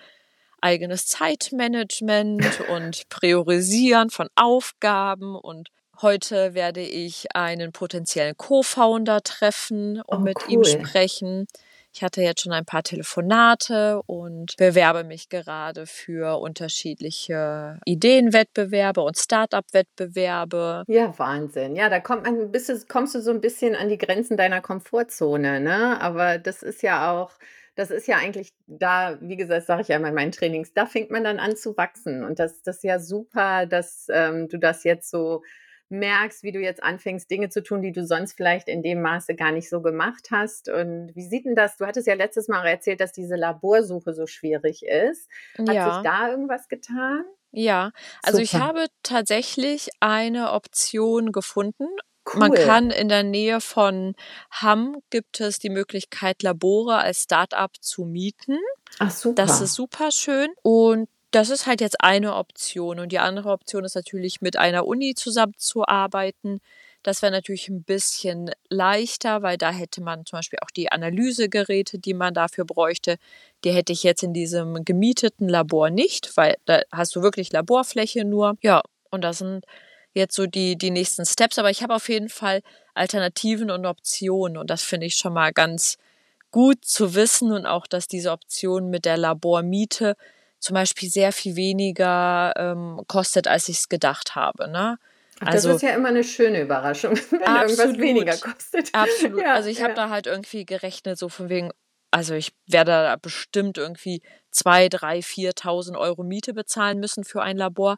[0.62, 5.70] eigenes Zeitmanagement und Priorisieren von Aufgaben und
[6.02, 10.66] heute werde ich einen potenziellen Co-Founder treffen und Oh, mit ihm cool.
[10.66, 11.48] sprechen.
[11.92, 19.18] Ich hatte jetzt schon ein paar Telefonate und bewerbe mich gerade für unterschiedliche Ideenwettbewerbe und
[19.18, 20.84] Start-up-Wettbewerbe.
[20.88, 21.76] Ja, Wahnsinn.
[21.76, 24.62] Ja, da kommt man, bist du, kommst du so ein bisschen an die Grenzen deiner
[24.62, 26.00] Komfortzone, ne?
[26.00, 27.32] Aber das ist ja auch,
[27.76, 30.86] das ist ja eigentlich da, wie gesagt, sage ich ja immer in meinen Trainings, da
[30.86, 32.24] fängt man dann an zu wachsen.
[32.24, 35.42] Und das, das ist ja super, dass ähm, du das jetzt so
[35.90, 39.36] merkst, wie du jetzt anfängst, Dinge zu tun, die du sonst vielleicht in dem Maße
[39.36, 40.70] gar nicht so gemacht hast.
[40.70, 41.78] Und wie sieht denn das?
[41.78, 45.28] Du hattest ja letztes Mal erzählt, dass diese Laborsuche so schwierig ist.
[45.58, 45.94] Hat Ja.
[45.94, 47.24] sich da irgendwas getan?
[47.52, 48.64] Ja, also ich Super.
[48.68, 51.88] habe tatsächlich eine Option gefunden.
[52.36, 52.58] Man Cool.
[52.58, 54.14] kann in der Nähe von
[54.52, 58.60] Hamm gibt es die Möglichkeit, Labore als Start-up zu mieten.
[59.00, 59.44] Ach, Das super.
[59.46, 60.50] ist super schön.
[60.62, 63.00] Und das ist halt jetzt eine Option.
[63.00, 66.60] Und die andere Option ist natürlich, mit einer Uni zusammenzuarbeiten.
[67.04, 72.00] Das wäre natürlich ein bisschen leichter, weil da hätte man zum Beispiel auch die Analysegeräte,
[72.00, 73.18] die man dafür bräuchte.
[73.64, 78.26] Die hätte ich jetzt in diesem gemieteten Labor nicht, weil da hast du wirklich Laborfläche
[78.26, 78.58] nur.
[78.62, 79.66] Ja, und das sind
[80.14, 81.58] jetzt so die, die nächsten Steps.
[81.60, 82.62] Aber ich habe auf jeden Fall
[82.96, 84.58] Alternativen und Optionen.
[84.58, 85.98] Und das finde ich schon mal ganz
[86.52, 90.16] gut zu wissen und auch, dass diese Option mit der Labormiete
[90.60, 94.70] zum Beispiel sehr viel weniger ähm, kostet, als ich es gedacht habe.
[94.70, 94.98] Ne?
[95.40, 98.90] Ach, das Also ist ja immer eine schöne Überraschung, wenn irgendwas weniger absolut, kostet.
[98.94, 99.42] absolut.
[99.42, 99.96] Ja, Also ich habe ja.
[99.96, 101.72] da halt irgendwie gerechnet, so von wegen,
[102.12, 107.56] also ich werde da bestimmt irgendwie zwei, drei, 4.000 Euro Miete bezahlen müssen für ein
[107.56, 107.98] Labor.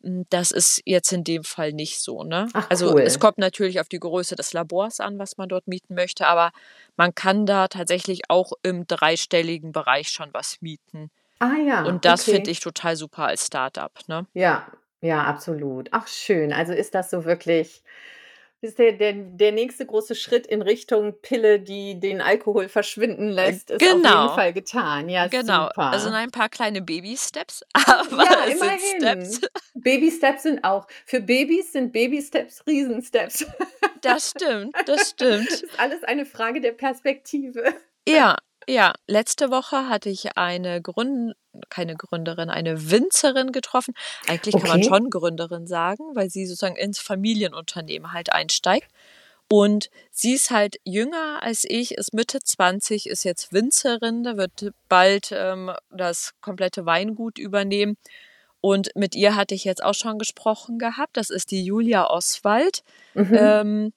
[0.00, 2.48] Mm, Das ist jetzt in dem Fall nicht so, ne?
[2.54, 5.94] Ach, Also es kommt natürlich auf die Größe des Labors an, was man dort mieten
[5.94, 6.50] möchte, aber
[6.96, 11.10] man kann da tatsächlich auch im dreistelligen Bereich schon was mieten.
[11.40, 12.50] Ah ja, Und das finde okay.
[12.50, 14.26] ich total super als Startup, ne?
[14.34, 15.88] Ja, ja, absolut.
[15.92, 16.52] Ach, schön.
[16.52, 17.82] Also ist das so wirklich,
[18.60, 23.32] ist der, der, der nächste große Schritt in Richtung Pille, die den Alkohol verschwinden Äh,
[23.32, 25.08] lässt, ist auf jeden Genau, Fall getan.
[25.08, 25.68] Ja, genau.
[25.76, 26.16] Also super.
[26.18, 28.60] ein paar kleine Baby-Steps, aber Ja, Steps.
[28.60, 29.38] immerhin.
[29.74, 33.46] Baby-Steps sind auch, für Babys sind Baby-Steps Riesensteps.
[34.02, 35.48] Das stimmt, das stimmt.
[35.48, 37.74] ist alles eine Frage der Perspektive.
[38.06, 38.36] Ja,
[38.70, 38.92] ja.
[39.06, 41.34] Letzte Woche hatte ich eine Gründ
[41.68, 43.94] keine Gründerin, eine Winzerin getroffen.
[44.28, 44.88] Eigentlich kann man Okay.
[44.88, 48.88] schon Gründerin sagen, weil sie sozusagen ins Familienunternehmen halt einsteigt.
[49.48, 54.72] Und sie ist halt jünger als ich, ist Mitte 20, ist jetzt Winzerin, da wird
[54.88, 57.96] bald ähm, das komplette Weingut übernehmen.
[58.60, 61.16] Und mit ihr hatte ich jetzt auch schon gesprochen gehabt.
[61.16, 63.34] Das ist die Julia Oswald Mhm.
[63.34, 63.92] ähm,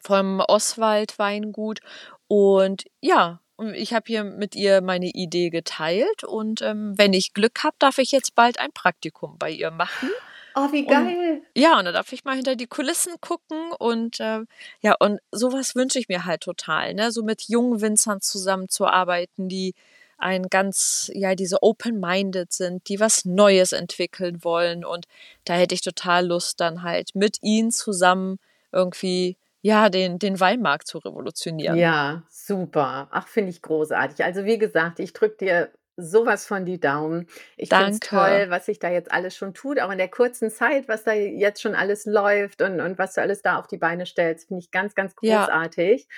[0.00, 1.80] vom Oswald Weingut.
[2.26, 6.24] Und ja, und ich habe hier mit ihr meine Idee geteilt.
[6.24, 10.10] Und ähm, wenn ich Glück habe, darf ich jetzt bald ein Praktikum bei ihr machen.
[10.56, 11.42] Oh, wie Und geil.
[11.56, 13.72] ja, und da darf ich mal hinter die Kulissen gucken.
[13.78, 14.46] Und ähm,
[14.80, 17.10] ja, und sowas wünsche ich mir halt total, ne?
[17.10, 19.74] So mit jungen Winzern zusammenzuarbeiten, die
[20.16, 24.84] ein ganz, ja, diese open-minded sind, die was Neues entwickeln wollen.
[24.84, 25.06] Und
[25.44, 28.38] da hätte ich total Lust, dann halt mit ihnen zusammen
[28.72, 31.78] irgendwie, ja, den, den Weinmarkt zu revolutionieren.
[31.78, 33.08] Ja, super.
[33.10, 34.22] Ach, finde ich großartig.
[34.22, 37.28] Also wie gesagt, ich drücke dir sowas von die Daumen.
[37.56, 40.50] Ich finde es toll, was sich da jetzt alles schon tut, auch in der kurzen
[40.50, 43.78] Zeit, was da jetzt schon alles läuft und, und was du alles da auf die
[43.78, 46.08] Beine stellst, finde ich ganz, ganz Ja, großartig.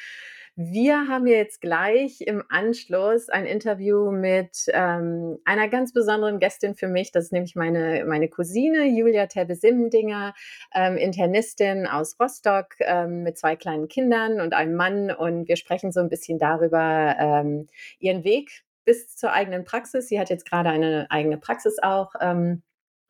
[0.58, 6.88] Wir haben jetzt gleich im Anschluss ein Interview mit ähm, einer ganz besonderen Gästin für
[6.88, 7.12] mich.
[7.12, 10.32] Das ist nämlich meine, meine Cousine Julia Tebbe-Simdinger,
[10.74, 15.10] ähm, Internistin aus Rostock ähm, mit zwei kleinen Kindern und einem Mann.
[15.10, 17.66] Und wir sprechen so ein bisschen darüber, ähm,
[17.98, 20.08] ihren Weg bis zur eigenen Praxis.
[20.08, 22.14] Sie hat jetzt gerade eine eigene Praxis auch.
[22.18, 22.62] Ähm,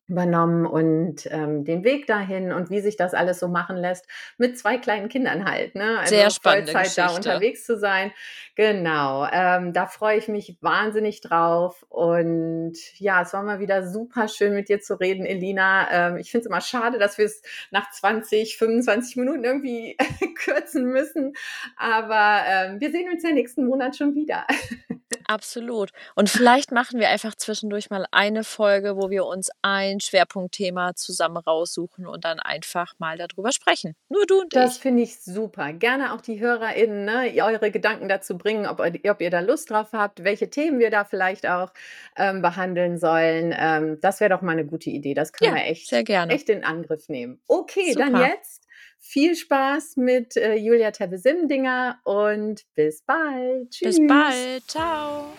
[0.07, 4.57] übernommen und ähm, den Weg dahin und wie sich das alles so machen lässt mit
[4.57, 5.99] zwei kleinen Kindern halt, ne?
[6.05, 8.11] sehr Also spannende Vollzeit da unterwegs zu sein.
[8.55, 14.27] Genau, ähm, da freue ich mich wahnsinnig drauf und ja, es war mal wieder super
[14.29, 15.91] schön mit dir zu reden, Elina.
[15.91, 17.41] Ähm, ich finde es immer schade, dass wir es
[17.71, 19.97] nach 20, 25 Minuten irgendwie
[20.35, 21.33] kürzen müssen,
[21.75, 24.47] aber ähm, wir sehen uns ja nächsten Monat schon wieder.
[25.27, 25.91] Absolut.
[26.15, 31.37] Und vielleicht machen wir einfach zwischendurch mal eine Folge, wo wir uns ein Schwerpunktthema zusammen
[31.37, 33.93] raussuchen und dann einfach mal darüber sprechen.
[34.09, 34.81] Nur du und Das ich.
[34.81, 35.73] finde ich super.
[35.73, 39.69] Gerne auch die HörerInnen, ne, eure Gedanken dazu bringen, ob, ihr- ob ihr da Lust
[39.69, 41.73] drauf habt, welche Themen wir da vielleicht auch
[42.15, 43.53] ähm, behandeln sollen.
[43.57, 45.13] Ähm, das wäre doch mal eine gute Idee.
[45.13, 46.33] Das können Ja, wir echt, sehr gerne.
[46.33, 47.41] echt in Angriff nehmen.
[47.47, 48.27] Okay, dann Super.
[48.27, 48.66] jetzt
[49.07, 53.69] viel Spaß mit äh, Julia Tebbe-Simdinger und bis bald.
[53.69, 54.07] Bis Tschüss.
[54.07, 54.63] bald.
[54.67, 55.33] Ciao.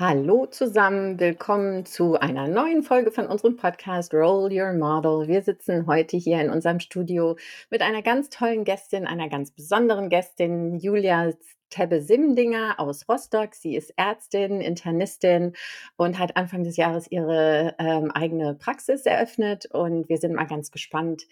[0.00, 5.26] Hallo zusammen, willkommen zu einer neuen Folge von unserem Podcast Roll Your Model.
[5.26, 7.36] Wir sitzen heute hier in unserem Studio
[7.68, 11.32] mit einer ganz tollen Gästin, einer ganz besonderen Gästin, Julia
[11.70, 13.56] Tebbe Simdinger aus Rostock.
[13.56, 15.54] Sie ist Ärztin, Internistin
[15.96, 19.66] und hat Anfang des Jahres ihre ähm, eigene Praxis eröffnet.
[19.66, 21.24] Und wir sind mal ganz gespannt,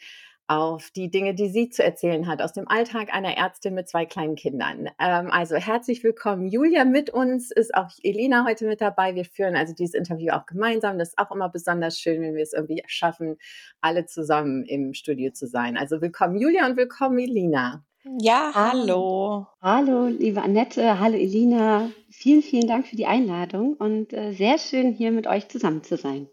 [0.49, 4.07] auf die Dinge, die sie zu erzählen hat aus dem Alltag einer Ärztin mit zwei
[4.07, 4.89] kleinen Kindern.
[4.99, 9.15] Ähm, also herzlich willkommen, Julia mit uns, ist auch Elina heute mit dabei.
[9.15, 10.99] Wir führen also dieses Interview auch gemeinsam.
[10.99, 13.37] Das ist auch immer besonders schön, wenn wir es irgendwie schaffen,
[13.81, 15.77] alle zusammen im Studio zu sein.
[15.77, 17.85] Also willkommen Julia und willkommen Elina.
[18.21, 19.49] Ja, hallo.
[19.61, 21.91] Hallo, liebe Annette, hallo Elina.
[22.09, 25.97] Vielen, vielen Dank für die Einladung und äh, sehr schön hier mit euch zusammen zu
[25.97, 26.29] sein.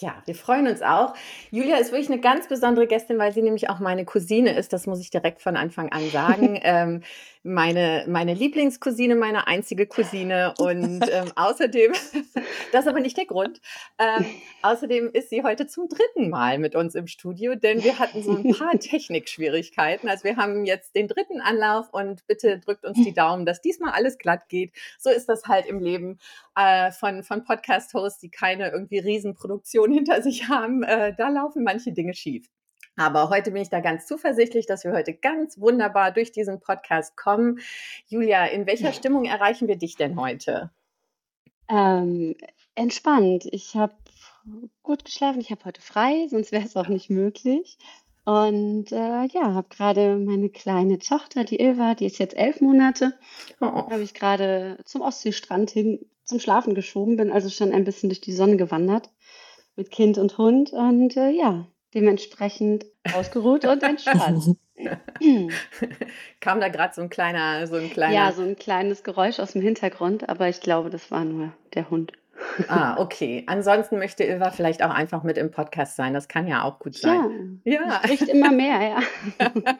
[0.00, 1.14] Ja, wir freuen uns auch.
[1.50, 4.72] Julia ist wirklich eine ganz besondere Gästin, weil sie nämlich auch meine Cousine ist.
[4.72, 6.58] Das muss ich direkt von Anfang an sagen.
[6.62, 7.02] ähm,
[7.42, 10.54] meine, meine Lieblingscousine, meine einzige Cousine.
[10.58, 11.92] Und ähm, außerdem,
[12.72, 13.60] das ist aber nicht der Grund,
[13.98, 14.26] ähm,
[14.62, 18.36] außerdem ist sie heute zum dritten Mal mit uns im Studio, denn wir hatten so
[18.36, 20.08] ein paar Technikschwierigkeiten.
[20.08, 23.92] Also wir haben jetzt den dritten Anlauf und bitte drückt uns die Daumen, dass diesmal
[23.92, 24.72] alles glatt geht.
[24.98, 26.18] So ist das halt im Leben
[26.56, 30.82] äh, von, von Podcast-Hosts, die keine irgendwie Riesenproduktion hinter sich haben.
[30.82, 32.48] Äh, da laufen manche Dinge schief.
[32.96, 37.16] Aber heute bin ich da ganz zuversichtlich, dass wir heute ganz wunderbar durch diesen Podcast
[37.16, 37.60] kommen.
[38.08, 40.70] Julia, in welcher Stimmung erreichen wir dich denn heute?
[41.68, 42.34] Ähm,
[42.74, 43.46] entspannt.
[43.52, 43.94] Ich habe
[44.82, 45.40] gut geschlafen.
[45.40, 47.78] Ich habe heute frei, sonst wäre es auch nicht möglich.
[48.24, 53.14] Und äh, ja, habe gerade meine kleine Tochter, die Ilva, die ist jetzt elf Monate,
[53.60, 53.90] oh.
[53.90, 58.20] habe ich gerade zum Ostseestrand hin zum Schlafen geschoben, bin also schon ein bisschen durch
[58.20, 59.08] die Sonne gewandert
[59.78, 61.64] mit Kind und Hund und äh, ja,
[61.94, 64.56] dementsprechend ausgeruht und entspannt.
[66.40, 68.14] Kam da gerade so ein kleiner, so ein kleiner.
[68.14, 71.90] Ja, so ein kleines Geräusch aus dem Hintergrund, aber ich glaube, das war nur der
[71.90, 72.12] Hund.
[72.68, 73.44] Ah, okay.
[73.46, 76.14] Ansonsten möchte Ilva vielleicht auch einfach mit im Podcast sein.
[76.14, 77.60] Das kann ja auch gut sein.
[77.64, 78.00] Ja, ja.
[78.04, 79.00] spricht immer mehr, ja.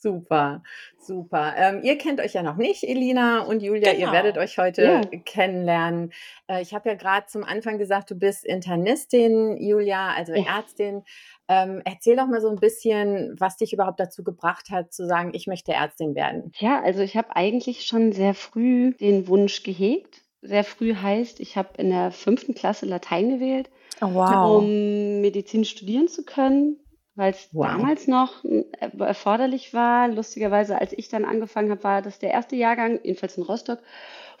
[0.00, 0.62] Super,
[1.06, 1.54] super.
[1.56, 3.92] Ähm, ihr kennt euch ja noch nicht, Elina und Julia.
[3.92, 4.06] Genau.
[4.06, 5.00] Ihr werdet euch heute ja.
[5.24, 6.12] kennenlernen.
[6.48, 10.58] Äh, ich habe ja gerade zum Anfang gesagt, du bist Internistin, Julia, also ja.
[10.58, 11.02] Ärztin.
[11.48, 15.32] Ähm, erzähl doch mal so ein bisschen, was dich überhaupt dazu gebracht hat, zu sagen,
[15.34, 16.52] ich möchte Ärztin werden.
[16.58, 20.22] Ja, also ich habe eigentlich schon sehr früh den Wunsch gehegt.
[20.40, 24.58] Sehr früh heißt, ich habe in der fünften Klasse Latein gewählt, oh, wow.
[24.58, 26.83] um Medizin studieren zu können
[27.16, 27.66] weil es wow.
[27.66, 28.64] damals noch äh,
[28.98, 30.08] erforderlich war.
[30.08, 33.78] Lustigerweise, als ich dann angefangen habe, war das der erste Jahrgang, jedenfalls in Rostock,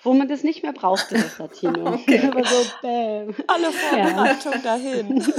[0.02, 1.94] wo man das nicht mehr brauchte, das Latinum.
[1.94, 2.20] okay.
[2.30, 3.34] Aber so, bam.
[3.46, 4.58] Alle Vorbereitung ja.
[4.62, 5.24] dahin.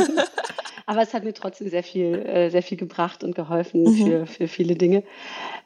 [0.88, 4.06] Aber es hat mir trotzdem sehr viel, äh, sehr viel gebracht und geholfen mhm.
[4.06, 5.04] für, für viele Dinge.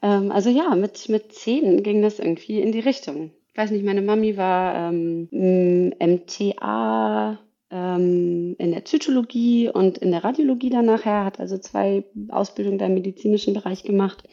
[0.02, 3.32] Ähm, also ja, mit, mit zehn ging das irgendwie in die Richtung.
[3.52, 7.38] Ich weiß nicht, meine Mami war ähm, MTA
[7.72, 13.54] in der Zytologie und in der Radiologie dann nachher, hat also zwei Ausbildungen im medizinischen
[13.54, 14.28] Bereich gemacht.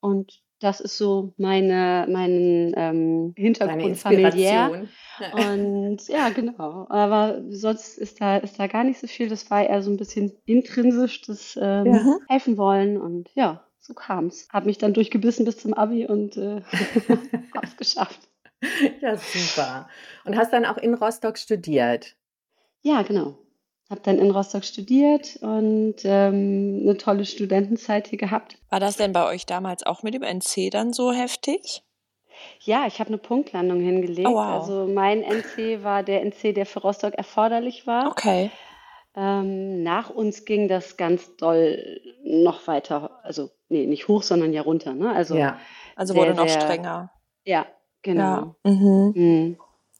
[0.00, 4.86] Und das ist so meine, mein ähm, Hintergrund familiär.
[5.32, 6.86] Und ja, genau.
[6.88, 9.28] Aber sonst ist da, ist da gar nicht so viel.
[9.28, 12.16] Das war eher so ein bisschen intrinsisch, das ähm, ja.
[12.28, 13.00] helfen wollen.
[13.00, 14.48] Und ja, so kam es.
[14.52, 16.62] Habe mich dann durchgebissen bis zum Abi und äh,
[17.54, 18.20] habe es geschafft.
[19.00, 19.88] Ja, super.
[20.24, 22.16] Und hast dann auch in Rostock studiert?
[22.82, 23.34] Ja, genau.
[23.90, 28.58] Habe dann in Rostock studiert und ähm, eine tolle Studentenzeit hier gehabt.
[28.68, 31.82] War das denn bei euch damals auch mit dem NC dann so heftig?
[32.60, 34.28] Ja, ich habe eine Punktlandung hingelegt.
[34.28, 34.60] Oh, wow.
[34.60, 38.10] Also mein NC war der NC, der für Rostock erforderlich war.
[38.10, 38.50] Okay.
[39.16, 44.62] Ähm, nach uns ging das ganz doll noch weiter, also nee, nicht hoch, sondern ja
[44.62, 44.94] runter.
[44.94, 45.12] Ne?
[45.12, 45.58] Also, ja.
[45.96, 47.10] also wurde sehr, noch strenger.
[47.44, 47.66] Ja,
[48.02, 48.22] genau.
[48.22, 48.70] Ja.
[48.70, 49.12] Mhm.
[49.14, 49.56] Mhm.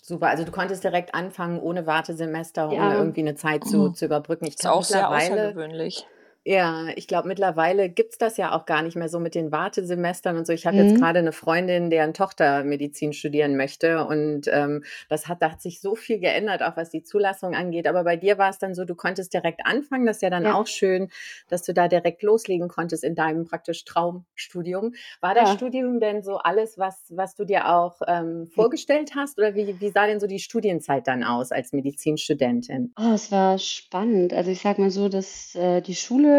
[0.09, 2.87] Super, also du konntest direkt anfangen ohne Wartesemester, ja.
[2.87, 4.47] ohne irgendwie eine Zeit zu, zu überbrücken.
[4.47, 6.07] Ich ist auch sehr außergewöhnlich.
[6.49, 9.53] Ja, ich glaube, mittlerweile gibt es das ja auch gar nicht mehr so mit den
[9.53, 10.55] Wartesemestern und so.
[10.55, 10.89] Ich habe mhm.
[10.89, 14.07] jetzt gerade eine Freundin, deren Tochter Medizin studieren möchte.
[14.07, 17.87] Und ähm, das hat, da hat sich so viel geändert, auch was die Zulassung angeht.
[17.87, 20.07] Aber bei dir war es dann so, du konntest direkt anfangen.
[20.07, 20.55] Das ist ja dann ja.
[20.55, 21.11] auch schön,
[21.51, 24.95] dass du da direkt loslegen konntest in deinem praktisch Traumstudium.
[25.21, 25.55] War das ja.
[25.57, 29.37] Studium denn so alles, was, was du dir auch ähm, vorgestellt hast?
[29.37, 32.95] Oder wie, wie sah denn so die Studienzeit dann aus als Medizinstudentin?
[32.99, 34.33] Oh, es war spannend.
[34.33, 36.38] Also ich sag mal so, dass äh, die Schule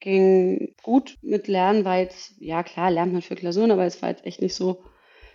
[0.00, 4.10] ging gut mit Lernen, weil jetzt, ja klar, lernt man für Klausuren, aber es war
[4.10, 4.82] jetzt echt nicht so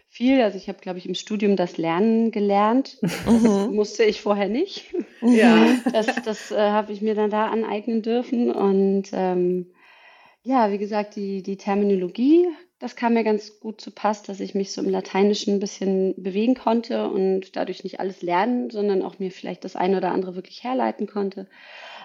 [0.10, 0.41] viel.
[0.41, 2.98] Also ich habe, glaube ich, im Studium das Lernen gelernt.
[3.02, 3.76] Das mhm.
[3.76, 4.93] musste ich vorher nicht.
[5.22, 5.76] Ja.
[5.91, 8.52] Das, das äh, habe ich mir dann da aneignen dürfen.
[8.52, 9.72] Und ähm,
[10.43, 12.48] ja, wie gesagt, die, die Terminologie,
[12.80, 16.13] das kam mir ganz gut zu Pass, dass ich mich so im Lateinischen ein bisschen
[16.17, 20.36] bewegen konnte und dadurch nicht alles lernen, sondern auch mir vielleicht das eine oder andere
[20.36, 21.48] wirklich herleiten konnte.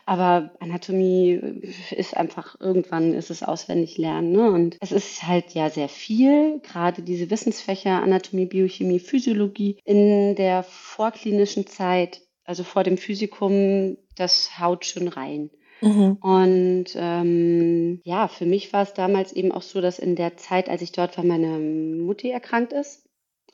[0.07, 4.33] Aber Anatomie ist einfach, irgendwann ist es auswendig lernen.
[4.33, 4.51] Ne?
[4.51, 10.63] Und es ist halt ja sehr viel, gerade diese Wissensfächer Anatomie, Biochemie, Physiologie in der
[10.63, 15.51] vorklinischen Zeit, also vor dem Physikum, das haut schon rein.
[15.81, 16.19] Mhm.
[16.21, 20.69] Und ähm, ja, für mich war es damals eben auch so, dass in der Zeit,
[20.69, 23.07] als ich dort war, meine Mutti erkrankt ist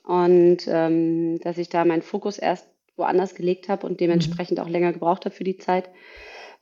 [0.03, 4.63] und ähm, dass ich da meinen Fokus erst woanders gelegt habe und dementsprechend mhm.
[4.63, 5.89] auch länger gebraucht habe für die Zeit,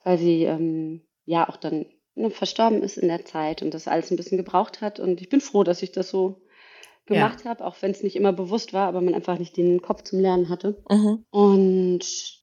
[0.03, 1.85] weil sie ähm, ja auch dann
[2.15, 4.99] ne, verstorben ist in der Zeit und das alles ein bisschen gebraucht hat.
[4.99, 6.41] Und ich bin froh, dass ich das so
[7.09, 7.49] gemacht ja.
[7.49, 10.19] habe, auch wenn es nicht immer bewusst war, aber man einfach nicht den Kopf zum
[10.19, 10.81] Lernen hatte.
[10.89, 11.25] Mhm.
[11.31, 11.99] Und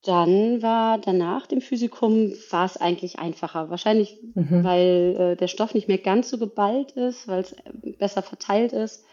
[0.06, 3.70] dann war danach dem Physikum war es eigentlich einfacher.
[3.70, 4.64] Wahrscheinlich, mhm.
[4.64, 7.56] weil äh, der Stoff nicht mehr ganz so geballt ist, weil es
[7.98, 9.04] besser verteilt ist,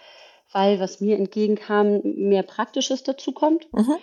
[0.52, 3.72] weil was mir entgegenkam, mehr Praktisches dazu kommt.
[3.74, 3.96] Mhm.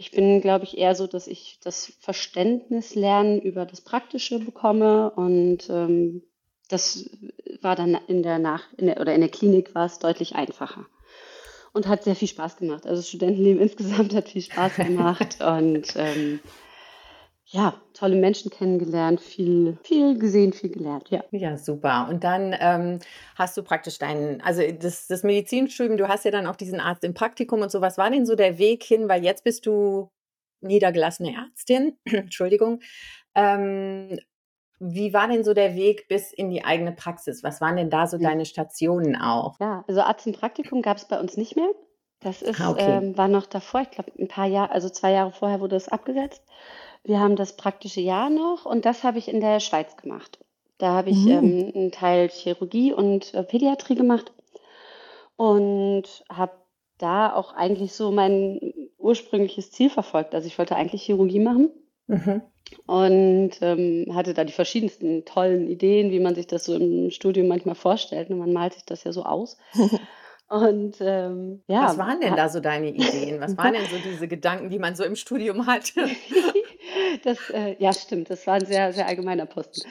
[0.00, 5.10] Ich bin, glaube ich, eher so, dass ich das Verständnis lernen über das Praktische bekomme
[5.10, 6.22] und ähm,
[6.70, 7.10] das
[7.60, 10.86] war dann in der Nach in der, oder in der Klinik war es deutlich einfacher
[11.74, 12.86] und hat sehr viel Spaß gemacht.
[12.86, 16.40] Also das Studentenleben insgesamt hat viel Spaß gemacht und ähm,
[17.52, 21.24] ja, tolle Menschen kennengelernt, viel, viel gesehen, viel gelernt, ja.
[21.32, 22.06] Ja, super.
[22.08, 23.00] Und dann ähm,
[23.34, 27.02] hast du praktisch deinen, also das, das Medizinstudium, du hast ja dann auch diesen Arzt
[27.02, 27.80] im Praktikum und so.
[27.80, 29.08] Was war denn so der Weg hin?
[29.08, 30.10] Weil jetzt bist du
[30.60, 32.82] niedergelassene Ärztin, Entschuldigung.
[33.34, 34.20] Ähm,
[34.78, 37.42] wie war denn so der Weg bis in die eigene Praxis?
[37.42, 39.58] Was waren denn da so deine Stationen auch?
[39.58, 41.70] Ja, also Arzt im Praktikum gab es bei uns nicht mehr.
[42.20, 42.98] Das ist, ah, okay.
[42.98, 45.88] ähm, war noch davor, ich glaube ein paar Jahre, also zwei Jahre vorher wurde es
[45.88, 46.42] abgesetzt.
[47.02, 50.38] Wir haben das praktische Jahr noch und das habe ich in der Schweiz gemacht.
[50.78, 51.30] Da habe ich mhm.
[51.30, 54.32] ähm, einen Teil Chirurgie und äh, Pädiatrie gemacht
[55.36, 56.52] und habe
[56.98, 60.34] da auch eigentlich so mein ursprüngliches Ziel verfolgt.
[60.34, 61.70] Also ich wollte eigentlich Chirurgie machen
[62.06, 62.42] mhm.
[62.86, 67.48] und ähm, hatte da die verschiedensten tollen Ideen, wie man sich das so im Studium
[67.48, 68.30] manchmal vorstellt.
[68.30, 69.56] Und man malt sich das ja so aus.
[70.50, 71.84] Und ähm, ja.
[71.84, 73.40] Was waren denn da so deine Ideen?
[73.40, 76.00] Was waren denn so diese Gedanken, die man so im Studium hatte?
[77.24, 78.30] das, äh, ja, stimmt.
[78.30, 79.88] Das war ein sehr, sehr allgemeiner Posten.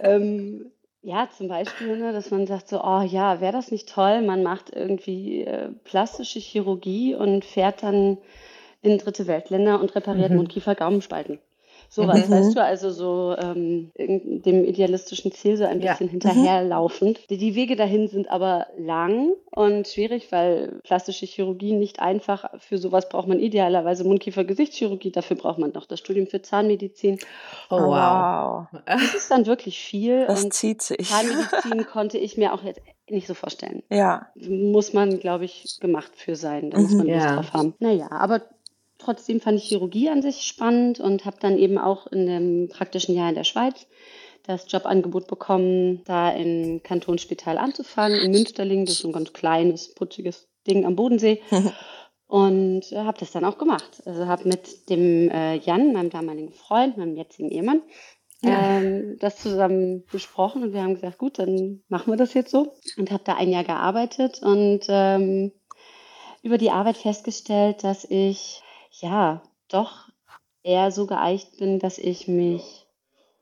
[0.00, 0.70] ähm,
[1.02, 4.22] ja, zum Beispiel, ne, dass man sagt so, oh ja, wäre das nicht toll?
[4.22, 8.18] Man macht irgendwie äh, plastische Chirurgie und fährt dann
[8.80, 10.38] in dritte Weltländer und repariert mhm.
[10.38, 11.38] Mundkiefer-Gaumenspalten.
[11.88, 12.32] Sowas, mhm.
[12.32, 16.10] weißt du, also so ähm, dem idealistischen Ziel so ein bisschen ja.
[16.10, 17.30] hinterherlaufend.
[17.30, 22.78] Die, die Wege dahin sind aber lang und schwierig, weil plastische Chirurgie nicht einfach, für
[22.78, 27.18] sowas braucht man idealerweise Mundkiefer-Gesichtschirurgie, dafür braucht man noch das Studium für Zahnmedizin.
[27.70, 28.66] Oh, wow.
[28.86, 30.26] Das ist dann wirklich viel.
[30.26, 31.08] Das zieht sich.
[31.08, 33.82] Zahnmedizin konnte ich mir auch jetzt nicht so vorstellen.
[33.90, 34.28] Ja.
[34.34, 36.70] Muss man, glaube ich, gemacht für sein.
[36.70, 37.34] Da muss man Lust ja.
[37.36, 37.74] drauf haben.
[37.78, 38.42] Naja, aber
[39.04, 43.14] Trotzdem fand ich Chirurgie an sich spannend und habe dann eben auch in dem praktischen
[43.14, 43.86] Jahr in der Schweiz
[44.44, 48.86] das Jobangebot bekommen, da im Kantonsspital anzufangen, in Münsterling.
[48.86, 51.42] Das ist ein ganz kleines, putziges Ding am Bodensee.
[52.26, 54.02] und äh, habe das dann auch gemacht.
[54.06, 57.82] Also habe mit dem äh, Jan, meinem damaligen Freund, meinem jetzigen Ehemann,
[58.42, 58.78] ja.
[58.78, 62.74] ähm, das zusammen besprochen und wir haben gesagt, gut, dann machen wir das jetzt so.
[62.96, 65.52] Und habe da ein Jahr gearbeitet und ähm,
[66.42, 68.63] über die Arbeit festgestellt, dass ich
[69.00, 70.08] ja doch
[70.62, 72.86] eher so geeicht bin, dass ich mich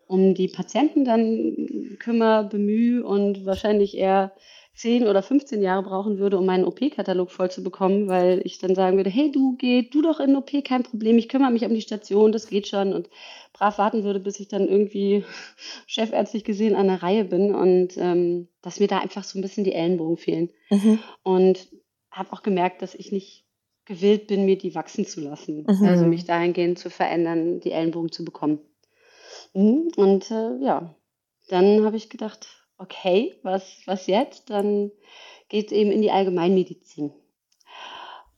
[0.07, 4.33] um die Patienten dann kümmere, bemühe und wahrscheinlich eher
[4.75, 8.75] 10 oder 15 Jahre brauchen würde, um meinen OP-Katalog voll zu bekommen, weil ich dann
[8.75, 11.75] sagen würde, hey, du geh du doch in OP, kein Problem, ich kümmere mich um
[11.75, 13.11] die Station, das geht schon und
[13.53, 15.25] brav warten würde, bis ich dann irgendwie
[15.87, 19.65] chefärztlich gesehen an der Reihe bin und ähm, dass mir da einfach so ein bisschen
[19.65, 20.51] die Ellenbogen fehlen.
[20.71, 20.99] Mhm.
[21.23, 21.69] Und
[22.11, 23.42] habe auch gemerkt, dass ich nicht
[23.85, 25.67] gewillt bin, mir die wachsen zu lassen.
[25.69, 25.85] Mhm.
[25.87, 28.61] Also mich dahingehend zu verändern, die Ellenbogen zu bekommen.
[29.55, 29.91] Mhm.
[29.97, 30.95] Und äh, ja,
[31.49, 34.51] dann habe ich gedacht, okay, was, was jetzt?
[34.51, 34.91] Dann
[35.49, 37.13] geht es eben in die Allgemeinmedizin.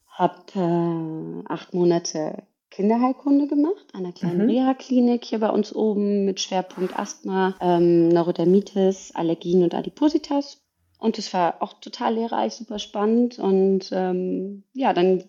[0.09, 4.51] Habe äh, acht Monate Kinderheilkunde gemacht, an einer kleinen mhm.
[4.51, 10.61] Reha-Klinik hier bei uns oben mit Schwerpunkt Asthma, ähm, Neurodermitis, Allergien und Adipositas.
[10.99, 13.39] Und es war auch total lehrreich, super spannend.
[13.39, 15.23] Und ähm, ja, dann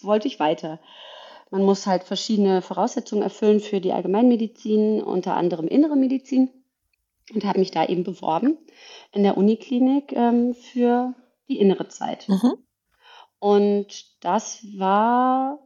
[0.00, 0.80] wollte ich weiter.
[1.50, 6.50] Man muss halt verschiedene Voraussetzungen erfüllen für die Allgemeinmedizin, unter anderem innere Medizin.
[7.32, 8.58] Und habe mich da eben beworben
[9.12, 11.14] in der Uniklinik ähm, für
[11.48, 12.28] die innere Zeit.
[12.28, 12.54] Mhm.
[13.38, 15.63] Und das war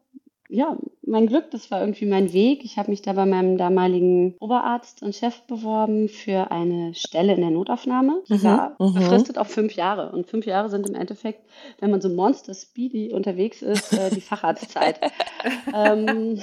[0.49, 2.65] ja, mein Glück, das war irgendwie mein Weg.
[2.65, 7.41] Ich habe mich da bei meinem damaligen Oberarzt und Chef beworben für eine Stelle in
[7.41, 8.23] der Notaufnahme.
[8.29, 8.95] Die mhm, war mhm.
[8.95, 10.11] befristet auf fünf Jahre.
[10.13, 11.47] Und fünf Jahre sind im Endeffekt,
[11.81, 15.01] wenn man so Monster Speedy unterwegs ist, äh, die Facharztzeit.
[15.75, 16.41] ähm,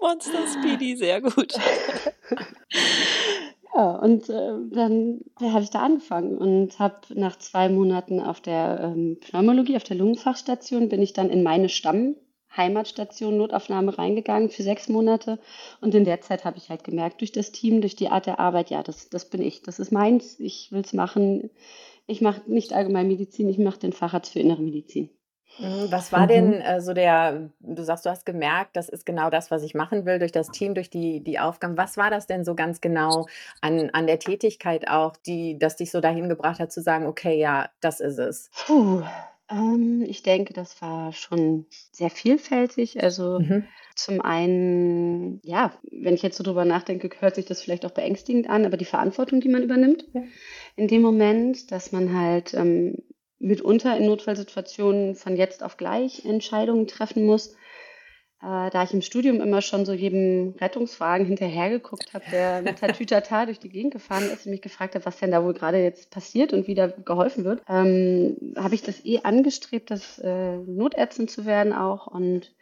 [0.00, 1.54] Monster Speedy, sehr gut.
[3.74, 8.80] Ja, und äh, dann habe ich da angefangen und habe nach zwei Monaten auf der
[8.82, 12.16] ähm, Pneumologie, auf der Lungenfachstation, bin ich dann in meine Stamm
[12.56, 15.38] Heimatstation Notaufnahme reingegangen für sechs Monate.
[15.80, 18.40] Und in der Zeit habe ich halt gemerkt, durch das Team, durch die Art der
[18.40, 21.50] Arbeit, ja, das, das bin ich, das ist meins, ich will es machen.
[22.06, 25.10] Ich mache nicht Allgemeinmedizin, ich mache den Facharzt für Innere Medizin.
[25.58, 26.28] Mhm, was war mhm.
[26.28, 29.74] denn äh, so der, du sagst, du hast gemerkt, das ist genau das, was ich
[29.74, 31.76] machen will, durch das Team, durch die, die Aufgaben.
[31.76, 33.26] Was war das denn so ganz genau
[33.60, 37.38] an, an der Tätigkeit auch, die, das dich so dahin gebracht hat, zu sagen, okay,
[37.38, 38.50] ja, das ist es?
[38.66, 39.02] Puh,
[39.52, 43.02] ähm, ich denke, das war schon sehr vielfältig.
[43.02, 43.64] Also mhm.
[43.94, 48.48] zum einen, ja, wenn ich jetzt so drüber nachdenke, hört sich das vielleicht auch beängstigend
[48.48, 50.22] an, aber die Verantwortung, die man übernimmt ja.
[50.76, 52.96] in dem Moment, dass man halt ähm,
[53.38, 57.54] mitunter in Notfallsituationen von jetzt auf gleich Entscheidungen treffen muss.
[58.42, 63.46] Äh, da ich im Studium immer schon so jedem Rettungswagen hinterhergeguckt habe, der mit Tatütata
[63.46, 66.10] durch die Gegend gefahren ist und mich gefragt hat, was denn da wohl gerade jetzt
[66.10, 71.28] passiert und wie da geholfen wird, ähm, habe ich das eh angestrebt, das äh, Notärztin
[71.28, 72.52] zu werden auch und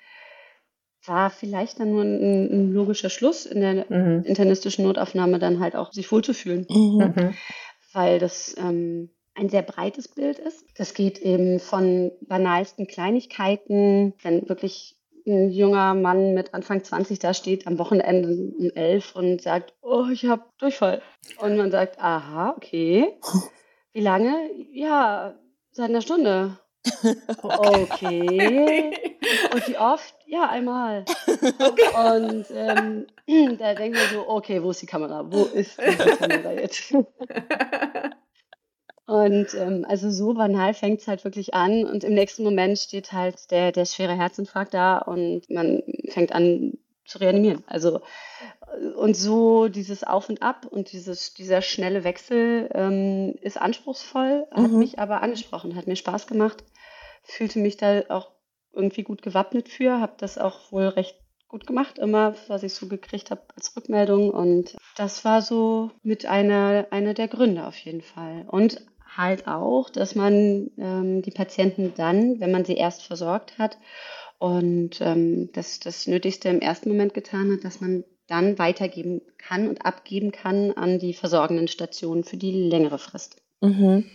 [1.06, 4.24] war vielleicht dann nur ein, ein logischer Schluss in der mhm.
[4.24, 6.66] internistischen Notaufnahme dann halt auch sich wohlzufühlen.
[6.68, 7.14] Mhm.
[7.16, 7.34] mhm.
[7.94, 10.64] Weil das ähm, ein sehr breites Bild ist.
[10.76, 17.34] Das geht eben von banalsten Kleinigkeiten, wenn wirklich ein junger Mann mit Anfang 20 da
[17.34, 21.02] steht am Wochenende um elf und sagt, oh, ich habe Durchfall.
[21.38, 23.18] Und man sagt, aha, okay.
[23.92, 24.50] Wie lange?
[24.72, 25.34] Ja,
[25.72, 26.58] seit einer Stunde.
[27.42, 28.96] Okay.
[29.52, 30.14] Und wie oft?
[30.26, 31.04] Ja, einmal.
[31.26, 33.06] Und ähm,
[33.58, 35.24] da denken wir so, okay, wo ist die Kamera?
[35.30, 36.94] Wo ist die Kamera jetzt?
[39.10, 43.10] Und ähm, also so banal fängt es halt wirklich an und im nächsten Moment steht
[43.10, 47.64] halt der, der schwere Herzinfarkt da und man fängt an zu reanimieren.
[47.66, 48.02] Also
[48.94, 54.70] und so dieses Auf und Ab und dieses, dieser schnelle Wechsel ähm, ist anspruchsvoll, hat
[54.70, 54.78] mhm.
[54.78, 56.62] mich aber angesprochen, hat mir Spaß gemacht,
[57.24, 58.30] fühlte mich da auch
[58.72, 61.16] irgendwie gut gewappnet für, habe das auch wohl recht
[61.48, 64.30] gut gemacht, immer, was ich so gekriegt habe als Rückmeldung.
[64.30, 68.44] Und das war so mit einer, einer der Gründe auf jeden Fall.
[68.46, 68.86] Und
[69.16, 73.78] halt auch, dass man ähm, die Patienten dann, wenn man sie erst versorgt hat
[74.38, 79.68] und ähm, das, das Nötigste im ersten Moment getan hat, dass man dann weitergeben kann
[79.68, 83.36] und abgeben kann an die versorgenden Stationen für die längere Frist.
[83.60, 84.10] Mhm.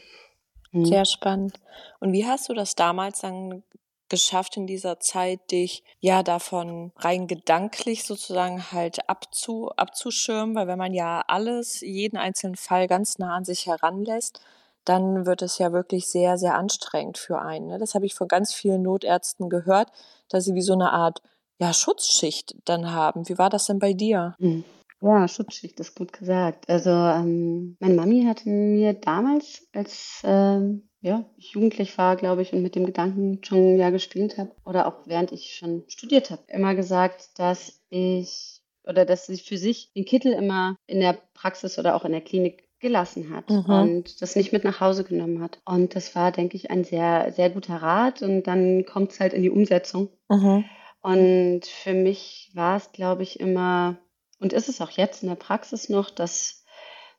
[0.72, 0.86] Mhm.
[0.86, 1.60] Sehr spannend.
[2.00, 3.64] Und wie hast du das damals dann
[4.10, 10.78] geschafft in dieser Zeit, dich ja davon rein gedanklich sozusagen halt abzu, abzuschirmen, weil wenn
[10.78, 14.41] man ja alles, jeden einzelnen Fall ganz nah an sich heranlässt,
[14.86, 17.68] dann wird es ja wirklich sehr, sehr anstrengend für einen.
[17.68, 17.78] Ne?
[17.78, 19.90] Das habe ich von ganz vielen Notärzten gehört,
[20.30, 21.22] dass sie wie so eine Art
[21.60, 23.28] ja, Schutzschicht dann haben.
[23.28, 24.36] Wie war das denn bei dir?
[24.40, 24.64] Hm.
[25.02, 26.70] Ja, Schutzschicht ist gut gesagt.
[26.70, 32.54] Also ähm, meine Mami hatte mir damals, als ähm, ja, ich jugendlich war, glaube ich,
[32.54, 36.42] und mit dem Gedanken schon Jahr gespielt habe, oder auch während ich schon studiert habe,
[36.48, 41.78] immer gesagt, dass ich oder dass sie für sich den Kittel immer in der Praxis
[41.78, 43.65] oder auch in der Klinik gelassen hat mhm.
[43.65, 45.59] und das nicht mit nach Hause genommen hat.
[45.65, 48.21] Und das war, denke ich, ein sehr, sehr guter Rat.
[48.21, 50.09] Und dann kommt es halt in die Umsetzung.
[50.30, 50.65] Mhm.
[51.01, 53.97] Und für mich war es, glaube ich, immer,
[54.39, 56.63] und ist es auch jetzt in der Praxis noch, dass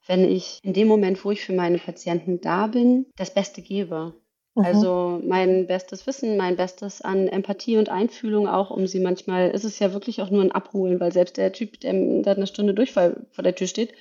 [0.07, 4.15] wenn ich in dem Moment, wo ich für meine Patienten da bin, das Beste gebe.
[4.55, 4.65] Mhm.
[4.65, 9.65] Also mein bestes Wissen, mein Bestes an Empathie und Einfühlung auch, um sie manchmal, ist
[9.65, 11.93] es ja wirklich auch nur ein Abholen, weil selbst der Typ, der
[12.23, 13.95] da eine Stunde Durchfall vor der Tür steht,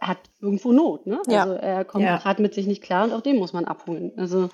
[0.00, 1.06] hat irgendwo Not.
[1.06, 1.20] Ne?
[1.28, 1.42] Ja.
[1.42, 2.18] Also er kommt ja.
[2.18, 4.12] gerade mit sich nicht klar und auch den muss man abholen.
[4.16, 4.48] Also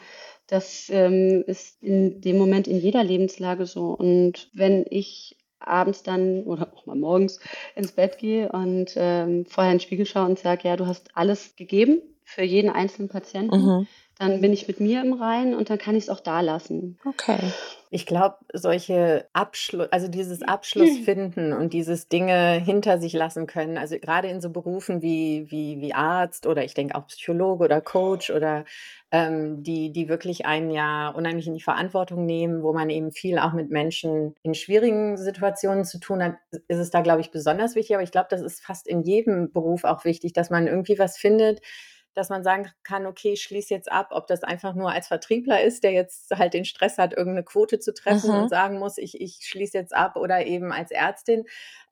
[0.47, 3.91] das ähm, ist in dem Moment in jeder Lebenslage so.
[3.91, 7.41] Und wenn ich abends dann oder auch mal morgens
[7.75, 11.17] ins Bett gehe und ähm, vorher in den Spiegel schaue und sage, ja, du hast
[11.17, 13.87] alles gegeben für jeden einzelnen Patienten, mhm.
[14.19, 16.99] dann bin ich mit mir im Reinen und dann kann ich es auch da lassen.
[17.05, 17.39] Okay.
[17.91, 23.79] Ich glaube, solche Abschluss, also dieses Abschluss finden und dieses Dinge hinter sich lassen können,
[23.79, 27.81] also gerade in so Berufen wie, wie, wie Arzt oder ich denke auch Psychologe oder
[27.81, 28.65] Coach oder
[29.13, 33.39] ähm, die, die wirklich einen ja unheimlich in die Verantwortung nehmen, wo man eben viel
[33.39, 36.35] auch mit Menschen in schwierigen Situationen zu tun hat,
[36.69, 37.95] ist es da, glaube ich, besonders wichtig.
[37.95, 41.17] Aber ich glaube, das ist fast in jedem Beruf auch wichtig, dass man irgendwie was
[41.19, 41.61] findet,
[42.17, 45.63] dass man sagen kann, okay, ich schließe jetzt ab, ob das einfach nur als Vertriebler
[45.63, 48.43] ist, der jetzt halt den Stress hat, irgendeine Quote zu treffen mhm.
[48.45, 51.45] und sagen muss, ich, ich schließe jetzt ab oder eben als Ärztin.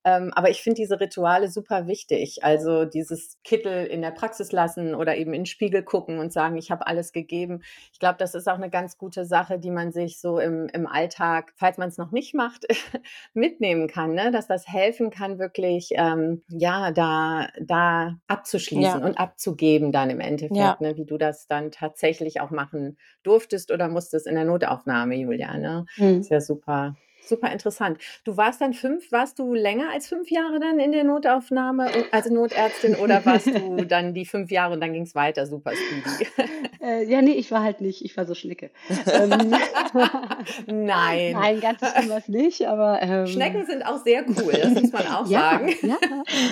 [0.04, 2.44] Ähm, aber ich finde diese Rituale super wichtig.
[2.44, 6.56] Also dieses Kittel in der Praxis lassen oder eben in den Spiegel gucken und sagen,
[6.56, 7.62] ich habe alles gegeben.
[7.92, 10.86] Ich glaube, das ist auch eine ganz gute Sache, die man sich so im, im
[10.86, 12.66] Alltag, falls man es noch nicht macht,
[13.34, 14.30] mitnehmen kann, ne?
[14.30, 19.06] dass das helfen kann, wirklich ähm, ja da, da abzuschließen ja.
[19.06, 20.76] und abzugeben dann im Endeffekt, ja.
[20.80, 20.96] ne?
[20.96, 25.56] wie du das dann tatsächlich auch machen durftest oder musstest in der Notaufnahme, Julia.
[25.56, 25.86] Ne?
[25.96, 26.20] Mhm.
[26.20, 26.94] Ist ja super.
[27.26, 27.98] Super interessant.
[28.24, 32.28] Du warst dann fünf, warst du länger als fünf Jahre dann in der Notaufnahme als
[32.28, 36.28] Notärztin oder warst du dann die fünf Jahre und dann ging es weiter super speedy?
[36.84, 38.04] Äh, ja, nee, ich war halt nicht.
[38.04, 38.70] Ich war so Schnecke.
[39.06, 39.30] ähm,
[40.66, 41.32] Nein.
[41.32, 43.00] Nein, ganz schlimm war es nicht, aber.
[43.00, 45.74] Ähm, Schnecken sind auch sehr cool, das muss man auch ja, sagen.
[45.80, 45.96] Ja,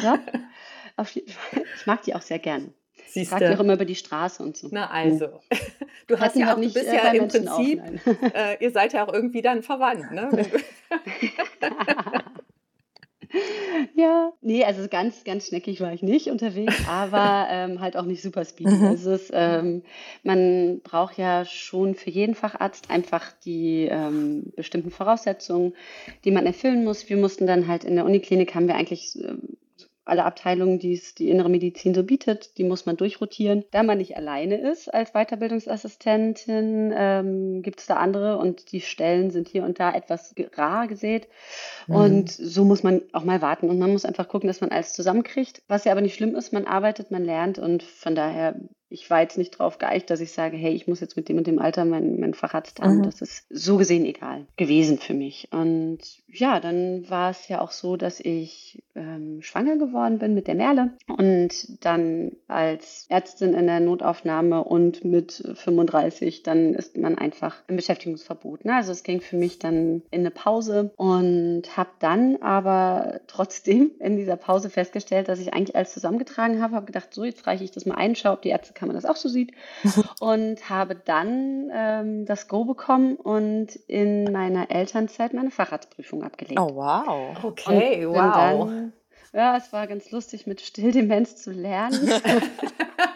[0.03, 0.19] ja.
[1.05, 2.73] Ich mag die auch sehr gern.
[3.13, 4.69] Siehst frage die auch immer über die Straße und so.
[4.71, 5.41] Na also,
[6.07, 8.01] du hast ja auch, du nicht, bist äh, ja im Menschen auch, Prinzip, nein.
[8.35, 10.31] äh, ihr seid ja auch irgendwie dann verwandt, ne?
[13.95, 18.21] Ja, nee, also ganz, ganz schneckig war ich nicht unterwegs, aber ähm, halt auch nicht
[18.21, 18.75] super speedy.
[18.75, 18.85] Mhm.
[18.85, 19.83] Also es, ähm,
[20.23, 25.73] man braucht ja schon für jeden Facharzt einfach die ähm, bestimmten Voraussetzungen,
[26.27, 27.09] die man erfüllen muss.
[27.09, 29.57] Wir mussten dann halt in der Uniklinik haben wir eigentlich ähm,
[30.05, 33.65] alle Abteilungen, die es die innere Medizin so bietet, die muss man durchrotieren.
[33.71, 39.31] Da man nicht alleine ist als Weiterbildungsassistentin, ähm, gibt es da andere und die Stellen
[39.31, 41.29] sind hier und da etwas rar gesät.
[41.87, 41.95] Mhm.
[41.95, 44.93] Und so muss man auch mal warten und man muss einfach gucken, dass man alles
[44.93, 45.63] zusammenkriegt.
[45.69, 48.57] Was ja aber nicht schlimm ist, man arbeitet, man lernt und von daher,
[48.93, 51.39] ich war jetzt nicht drauf geeicht, dass ich sage, hey, ich muss jetzt mit dem
[51.39, 52.99] und dem Alter meinen mein Facharzt haben.
[52.99, 53.03] Mhm.
[53.05, 55.49] Das ist so gesehen egal gewesen für mich.
[55.51, 60.47] Und ja, dann war es ja auch so, dass ich ähm, schwanger geworden bin mit
[60.47, 67.17] der Merle und dann als Ärztin in der Notaufnahme und mit 35, dann ist man
[67.17, 68.65] einfach im Beschäftigungsverbot.
[68.65, 68.75] Ne?
[68.75, 74.17] Also es ging für mich dann in eine Pause und habe dann aber trotzdem in
[74.17, 77.71] dieser Pause festgestellt, dass ich eigentlich alles zusammengetragen habe, habe gedacht, so jetzt reiche ich
[77.71, 78.53] das mal ein, schau, ob die
[78.83, 79.53] Ärztekammer das auch so sieht
[80.21, 86.61] und habe dann ähm, das Go bekommen und in meiner Elternzeit meine Facharztprüfung abgelegt.
[86.61, 87.37] Oh, wow.
[87.43, 88.33] Okay, wow.
[88.35, 88.93] Dann,
[89.33, 92.09] ja, es war ganz lustig, mit Stilldemenz zu lernen.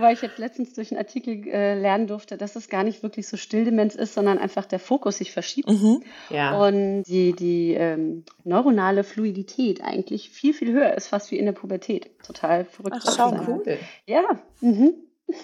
[0.00, 3.28] Wobei ich jetzt letztens durch einen Artikel äh, lernen durfte, dass es gar nicht wirklich
[3.28, 6.02] so Stilldemenz ist, sondern einfach der Fokus sich verschiebt Mhm.
[6.30, 6.56] ja.
[6.58, 11.52] und die, die ähm, neuronale Fluidität eigentlich viel, viel höher ist, fast wie in der
[11.52, 12.10] Pubertät.
[12.26, 12.96] Total verrückt.
[13.06, 13.78] Ach, schau, cool.
[14.06, 14.22] Ja,
[14.60, 14.94] mhm.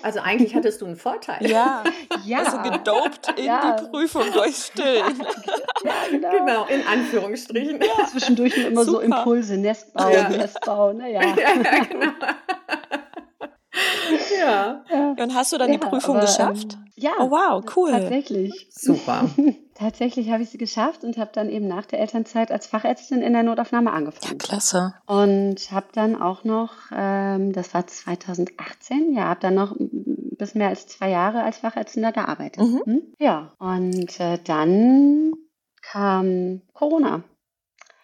[0.02, 1.48] Also eigentlich hattest du einen Vorteil.
[1.48, 1.84] Ja,
[2.24, 2.38] ja.
[2.38, 3.76] also gedopt in Ja.
[3.76, 5.16] die Prüfung durch Stillen.
[5.84, 6.30] ja, genau.
[6.30, 7.78] Genau, in Anführungsstrichen.
[8.10, 9.04] Zwischendurch immer so Super.
[9.04, 10.28] Impulse, Nestbau, Ja.
[10.28, 11.20] Nestbau, naja.
[11.36, 12.12] Ja, ja, genau.
[14.46, 15.22] Ja, Ja.
[15.24, 16.74] Und hast du dann die Ja, Prüfung aber, geschafft?
[16.74, 17.10] Ähm, ja.
[17.18, 17.90] Oh, wow, cool.
[17.90, 18.68] Tatsächlich.
[18.70, 19.28] super.
[19.74, 23.34] Tatsächlich habe ich sie geschafft und habe dann eben nach der Elternzeit als Fachärztin in
[23.34, 24.38] der Notaufnahme Ja, angefangen.
[24.38, 24.94] klasse.
[25.04, 30.60] Und habe dann auch noch, ähm, das war 2018, ja, habe dann noch ein bisschen
[30.60, 32.62] mehr als zwei Jahre als Fachärztin da gearbeitet.
[32.62, 32.80] Mhm.
[32.86, 33.02] Hm?
[33.18, 35.32] Ja, und äh, dann
[35.82, 37.22] kam Corona.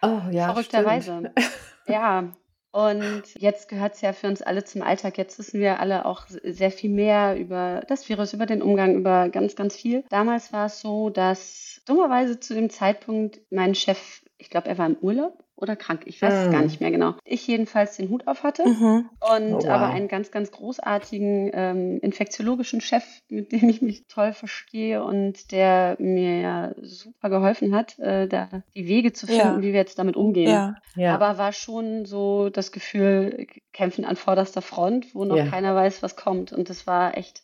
[0.03, 1.31] Oh ja, Verrückterweise.
[1.87, 2.25] Ja,
[2.73, 5.19] und jetzt gehört es ja für uns alle zum Alltag.
[5.19, 9.29] Jetzt wissen wir alle auch sehr viel mehr über das Virus, über den Umgang, über
[9.29, 10.03] ganz, ganz viel.
[10.09, 14.87] Damals war es so, dass dummerweise zu dem Zeitpunkt mein Chef, ich glaube, er war
[14.87, 17.13] im Urlaub oder krank, ich weiß es gar nicht mehr genau.
[17.23, 18.67] Ich jedenfalls den Hut auf hatte.
[18.67, 19.09] Mhm.
[19.19, 19.65] Und Oh, wow.
[19.69, 25.51] aber einen ganz, ganz großartigen ähm, infektiologischen Chef, mit dem ich mich toll verstehe und
[25.51, 29.57] der mir ja super geholfen hat, äh, da die Wege zu finden, Ja.
[29.61, 30.49] wie wir jetzt damit umgehen.
[30.49, 30.75] Ja.
[30.95, 31.13] Ja.
[31.15, 36.15] Aber war schon so das Gefühl, kämpfen an vorderster Front, wo noch keiner weiß, was
[36.15, 36.51] kommt.
[36.51, 37.43] Und das war echt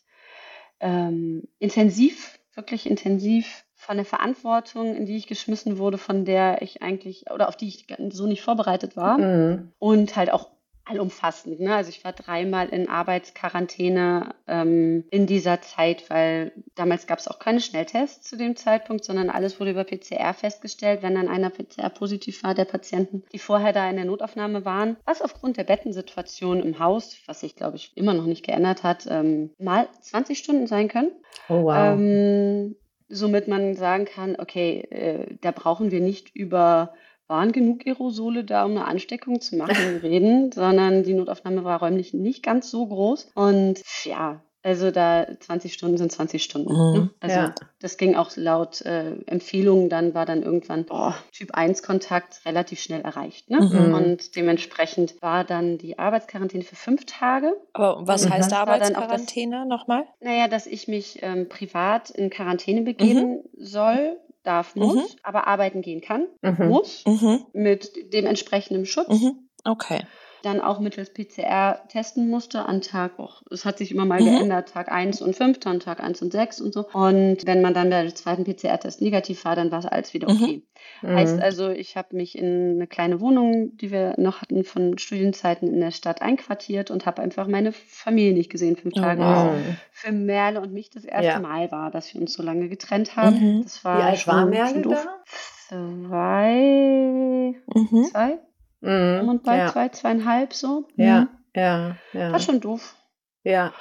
[0.80, 6.80] ähm, intensiv, wirklich intensiv von der Verantwortung, in die ich geschmissen wurde, von der ich
[6.80, 9.72] eigentlich oder auf die ich so nicht vorbereitet war Mhm.
[9.80, 10.50] und halt auch
[10.84, 11.58] allumfassend.
[11.58, 11.74] Ne?
[11.74, 17.40] Also ich war dreimal in Arbeitsquarantäne ähm, in dieser Zeit, weil damals gab es auch
[17.40, 21.90] keine Schnelltests zu dem Zeitpunkt, sondern alles wurde über PCR festgestellt, wenn dann einer PCR
[21.90, 26.60] positiv war, der Patienten, die vorher da in der Notaufnahme waren, was aufgrund der Bettensituation
[26.60, 30.68] im Haus, was sich glaube ich immer noch nicht geändert hat, ähm, mal 20 Stunden
[30.68, 31.10] sein können.
[31.48, 31.98] Oh wow.
[31.98, 32.76] Ähm,
[33.10, 36.94] somit man sagen kann, okay, äh, da brauchen wir nicht über
[37.30, 42.12] waren genug Aerosole da, um eine Ansteckung zu machen, reden, sondern die Notaufnahme war räumlich
[42.12, 43.30] nicht ganz so groß.
[43.34, 46.72] Und ja, also da 20 Stunden sind 20 Stunden.
[46.72, 46.92] Mhm.
[46.92, 47.10] Ne?
[47.20, 47.54] Also Ja.
[47.80, 52.80] das ging auch laut äh, Empfehlungen, dann war dann irgendwann oh, Typ 1 Kontakt relativ
[52.80, 53.48] schnell erreicht.
[53.50, 53.60] Ne?
[53.60, 53.94] Mhm.
[53.94, 57.54] Und dementsprechend war dann die Arbeitsquarantäne für fünf Tage.
[57.72, 58.30] Aber was Mhm.
[58.30, 60.04] heißt auch das- Arbeitsquarantäne nochmal?
[60.20, 66.00] Naja, dass ich mich ähm, privat in Quarantäne begeben soll, darf, muss, aber arbeiten gehen
[66.00, 66.68] kann, Mhm.
[66.68, 67.44] muss, Mhm.
[67.52, 69.08] mit dem entsprechenden Schutz.
[69.08, 69.48] Mhm.
[69.64, 70.00] Okay.
[70.42, 74.26] Dann auch mittels PCR testen musste an Tag, auch, es hat sich immer mal Mhm.
[74.26, 76.86] geändert, Tag 1 und 5, dann Tag 1 und 6 und so.
[76.92, 80.28] Und wenn man dann bei der zweiten PCR-Test negativ war, dann war es alles wieder
[80.28, 80.42] Mhm.
[80.42, 80.62] okay.
[81.06, 81.42] Heißt Mhm.
[81.42, 85.80] also, ich habe mich in eine kleine Wohnung, die wir noch hatten von Studienzeiten in
[85.80, 89.20] der Stadt einquartiert und habe einfach meine Familie nicht gesehen, fünf Oh, Tage.
[89.20, 89.52] wow.
[89.52, 89.76] Was Mhm.
[89.92, 91.38] für Merle und mich das erste Ja.
[91.40, 93.36] Mal war, dass wir uns so lange getrennt haben.
[93.58, 93.62] Mhm.
[93.62, 95.22] Das Wie war alt war Merle da?
[95.68, 98.04] Zwei, Mhm.
[98.04, 98.38] zwei,
[98.80, 99.28] Mhm.
[99.28, 100.88] und bei Ja, zwei, zweieinhalb so.
[100.96, 101.28] ja, Mhm.
[101.54, 102.38] ja, War ja.
[102.38, 102.94] schon doof.
[103.44, 103.72] Ja.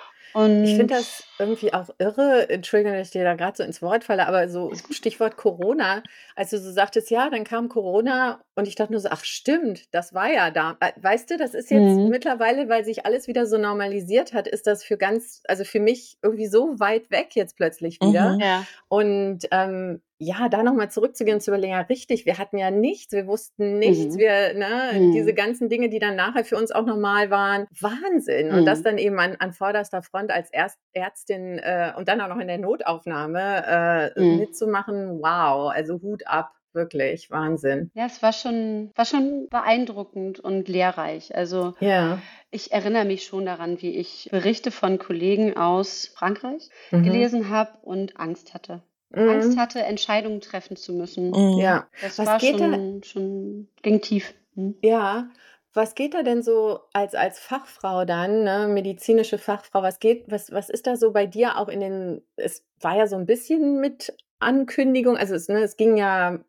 [0.62, 3.82] Ich Und finde das irgendwie auch irre, Entschuldigung, dass ich dir da gerade so ins
[3.82, 4.74] Wort falle, aber so.
[4.92, 6.04] Stichwort Corona,
[6.36, 9.94] als du so sagtest, ja, dann kam Corona und ich dachte nur so, ach stimmt,
[9.94, 10.76] das war ja da.
[10.82, 12.10] Äh, Weißt du, das ist jetzt Mhm.
[12.10, 16.18] mittlerweile, weil sich alles wieder so normalisiert hat, ist das für ganz, also für mich
[16.22, 18.36] irgendwie so weit weg jetzt plötzlich wieder.
[18.36, 18.40] Mhm.
[18.42, 18.68] Ja.
[18.90, 23.14] Und ähm, ja, da nochmal zurückzugehen und zu überlegen, ja, richtig, wir hatten ja nichts,
[23.14, 24.20] wir wussten nichts, Mhm.
[24.20, 25.36] wir, ne, diese Mhm.
[25.36, 28.52] ganzen Dinge, die dann nachher für uns auch normal waren, Wahnsinn.
[28.52, 28.84] Und das Mhm.
[28.84, 32.48] dann eben an, an vorderster Front als Erst, Ärztin äh, und dann auch noch in
[32.48, 34.40] der Notaufnahme äh, Mhm.
[34.40, 37.92] mitzumachen, wow, also Hut ab, wirklich, Wahnsinn.
[37.94, 41.36] Ja, es war schon, war schon beeindruckend und lehrreich.
[41.36, 42.20] Also Ja.
[42.52, 47.04] ich erinnere mich schon daran, wie ich Berichte von Kollegen aus Frankreich Mhm.
[47.04, 48.84] gelesen habe und Angst hatte.
[49.12, 49.60] Angst Mhm.
[49.60, 51.32] hatte, Entscheidungen treffen zu müssen.
[51.32, 51.60] Mhm.
[51.60, 51.88] Ja.
[52.02, 52.74] Das Was war geht da?
[52.74, 54.34] schon, schon, ging tief.
[54.56, 54.76] Hm.
[54.84, 55.30] Ja,
[55.74, 60.52] was geht da denn so als, als Fachfrau dann, ne, medizinische Fachfrau, was geht, was,
[60.52, 63.80] was ist da so bei dir auch in den, es war ja so ein bisschen
[63.80, 66.40] mit Ankündigung, also es, ne, es ging ja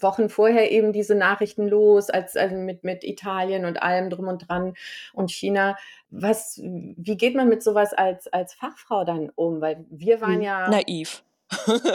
[0.00, 4.48] Wochen vorher eben diese Nachrichten los, als, also mit, mit Italien und allem drum und
[4.48, 4.74] dran
[5.12, 5.76] und China.
[6.10, 9.60] Was, wie geht man mit sowas als, als Fachfrau dann um?
[9.60, 10.42] Weil wir waren Hm.
[10.42, 11.24] ja Naiv.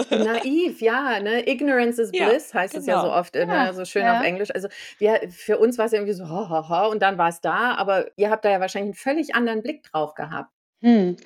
[0.10, 1.48] Naiv, ja, ne?
[1.48, 3.20] Ignorance is Ja, bliss heißt es ja so genau.
[3.20, 3.46] oft, ne?
[3.48, 4.18] Ja, so schön ja.
[4.18, 4.50] auf Englisch.
[4.54, 7.42] Also wir, für uns war es irgendwie so, ho, ho, ho, und dann war es
[7.42, 10.52] da, aber ihr habt da ja wahrscheinlich einen völlig anderen Blick drauf gehabt.
[10.82, 11.18] Hm.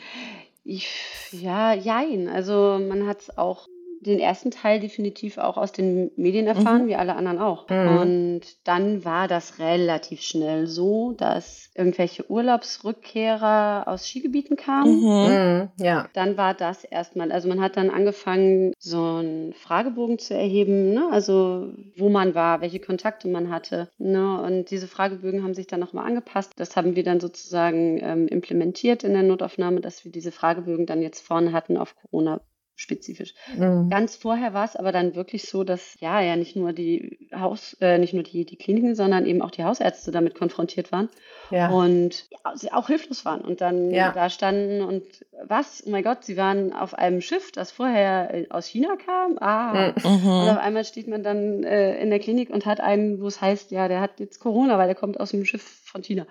[0.63, 0.89] Ich,
[1.31, 2.27] ja, jein.
[2.27, 3.67] Also man hat es auch
[4.01, 6.87] den ersten Teil definitiv auch aus den Medien erfahren, Mhm.
[6.87, 7.67] wie alle anderen auch.
[7.69, 7.97] Mhm.
[7.97, 15.01] Und dann war das relativ schnell so, dass irgendwelche Urlaubsrückkehrer aus Skigebieten kamen.
[15.01, 15.07] Mhm.
[15.07, 16.07] Mhm, ja.
[16.13, 21.09] Dann war das erstmal, also man hat dann angefangen, so einen Fragebogen zu erheben, ne?
[21.11, 23.89] also wo man war, welche Kontakte man hatte.
[23.97, 24.41] Ne?
[24.41, 26.53] Und diese Fragebögen haben sich dann nochmal angepasst.
[26.57, 31.01] Das haben wir dann sozusagen ähm, implementiert in der Notaufnahme, dass wir diese Fragebögen dann
[31.01, 32.41] jetzt vorne hatten auf Corona
[32.77, 33.33] spezifisch.
[33.57, 33.89] Mhm.
[33.89, 37.75] Ganz vorher war es aber dann wirklich so, dass ja ja nicht nur die Haus,
[37.81, 41.09] äh, nicht nur die, die Kliniken, sondern eben auch die Hausärzte damit konfrontiert waren
[41.49, 41.69] Ja.
[41.69, 44.11] und ja, sie auch hilflos waren und dann Ja.
[44.11, 45.03] da standen und
[45.45, 45.83] was?
[45.85, 49.37] Oh mein Gott, sie waren auf einem Schiff, das vorher äh, aus China kam.
[49.39, 49.93] Ah.
[50.03, 50.27] Mhm.
[50.27, 53.39] Und auf einmal steht man dann äh, in der Klinik und hat einen, wo es
[53.39, 56.25] heißt, ja, der hat jetzt Corona, weil der kommt aus dem Schiff von China.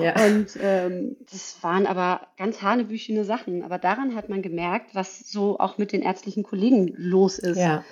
[0.00, 0.14] Ja.
[0.24, 3.62] Und ähm, das waren aber ganz hanebüchene Sachen.
[3.62, 7.58] Aber daran hat man gemerkt, was so auch mit den ärztlichen Kollegen los ist.
[7.58, 7.84] Ja.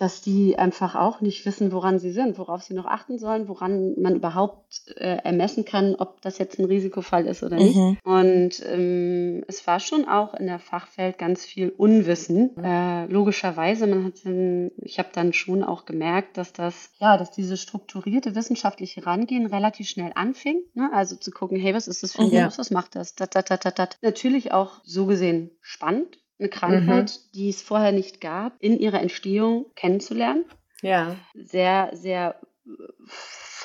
[0.00, 4.00] Dass die einfach auch nicht wissen, woran sie sind, worauf sie noch achten sollen, woran
[4.00, 7.76] man überhaupt äh, ermessen kann, ob das jetzt ein Risikofall ist oder nicht.
[7.76, 7.98] Mhm.
[8.02, 12.56] Und ähm, es war schon auch in der Fachwelt ganz viel Unwissen.
[12.56, 17.30] Äh, logischerweise, man hat dann, ich habe dann schon auch gemerkt, dass das, ja, dass
[17.30, 20.62] dieses strukturierte wissenschaftliche Rangehen relativ schnell anfing.
[20.72, 20.90] Ne?
[20.94, 22.32] Also zu gucken, hey, was ist das für ein Mhm.
[22.32, 23.14] Virus, was macht das?
[23.16, 23.98] Dat, dat, dat, dat, dat.
[24.00, 29.66] Natürlich auch so gesehen spannend, eine Krankheit, die es vorher nicht gab, in ihrer Entstehung
[29.76, 30.44] kennenzulernen
[30.82, 31.16] Ja.
[31.34, 32.40] sehr, sehr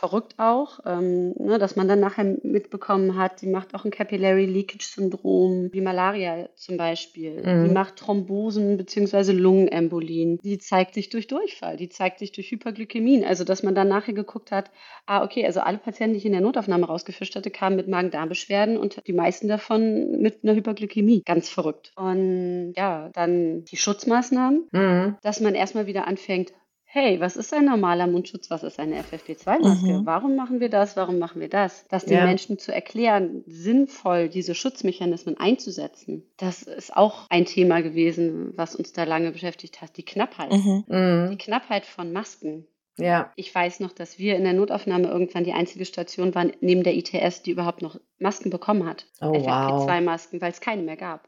[0.05, 4.45] verrückt auch, ähm, ne, dass man dann nachher mitbekommen hat, die macht auch ein Capillary
[4.45, 7.41] Leakage Syndrom, wie Malaria zum Beispiel.
[7.41, 7.65] Mhm.
[7.65, 9.31] Die macht Thrombosen bzw.
[9.31, 10.37] Lungenembolien.
[10.43, 13.23] Die zeigt sich durch Durchfall, die zeigt sich durch Hyperglykämien.
[13.23, 14.69] Also, dass man dann nachher geguckt hat,
[15.05, 18.77] ah, okay, also alle Patienten, die ich in der Notaufnahme rausgefischt hatte, kamen mit Magen-Darm-Beschwerden
[18.77, 21.23] und die meisten davon mit einer Hyperglykämie.
[21.25, 21.93] Ganz verrückt.
[21.95, 25.15] Und ja, dann die Schutzmaßnahmen Mhm.
[25.21, 26.53] dass man erstmal wieder anfängt,
[26.95, 30.05] hey, was ist ein normaler Mundschutz, was ist eine FFP2-Maske, Mhm.
[30.05, 31.85] warum machen wir das, warum machen wir das?
[31.89, 32.25] Das den Ja.
[32.25, 38.93] Menschen zu erklären, sinnvoll diese Schutzmechanismen einzusetzen, das ist auch ein Thema gewesen, was uns
[38.93, 40.51] da lange beschäftigt hat, die Knappheit.
[40.51, 40.83] Mhm.
[40.87, 40.93] Die
[41.33, 41.37] Mhm.
[41.37, 42.65] Knappheit von Masken.
[42.97, 43.29] Ja.
[43.35, 46.95] Ich weiß noch, dass wir in der Notaufnahme irgendwann die einzige Station waren, neben der
[46.95, 49.05] ITS, die überhaupt noch Masken bekommen hat.
[49.19, 49.43] Oh, wow.
[49.85, 51.27] FFP2-Masken, weil es keine mehr gab.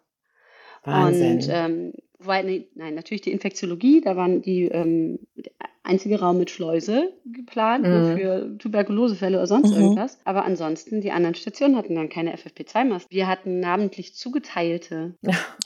[0.87, 1.33] Wahnsinn.
[1.35, 5.51] Und ähm, wobei, nee, nein, natürlich die Infektiologie, da waren die ähm, der
[5.83, 8.17] einzige Raum mit Schleuse geplant Mhm.
[8.17, 9.77] für Tuberkulosefälle oder sonst Mhm.
[9.77, 10.19] irgendwas.
[10.25, 13.09] Aber ansonsten, die anderen Stationen hatten dann keine FFP2-Masken.
[13.09, 15.15] Wir hatten namentlich zugeteilte,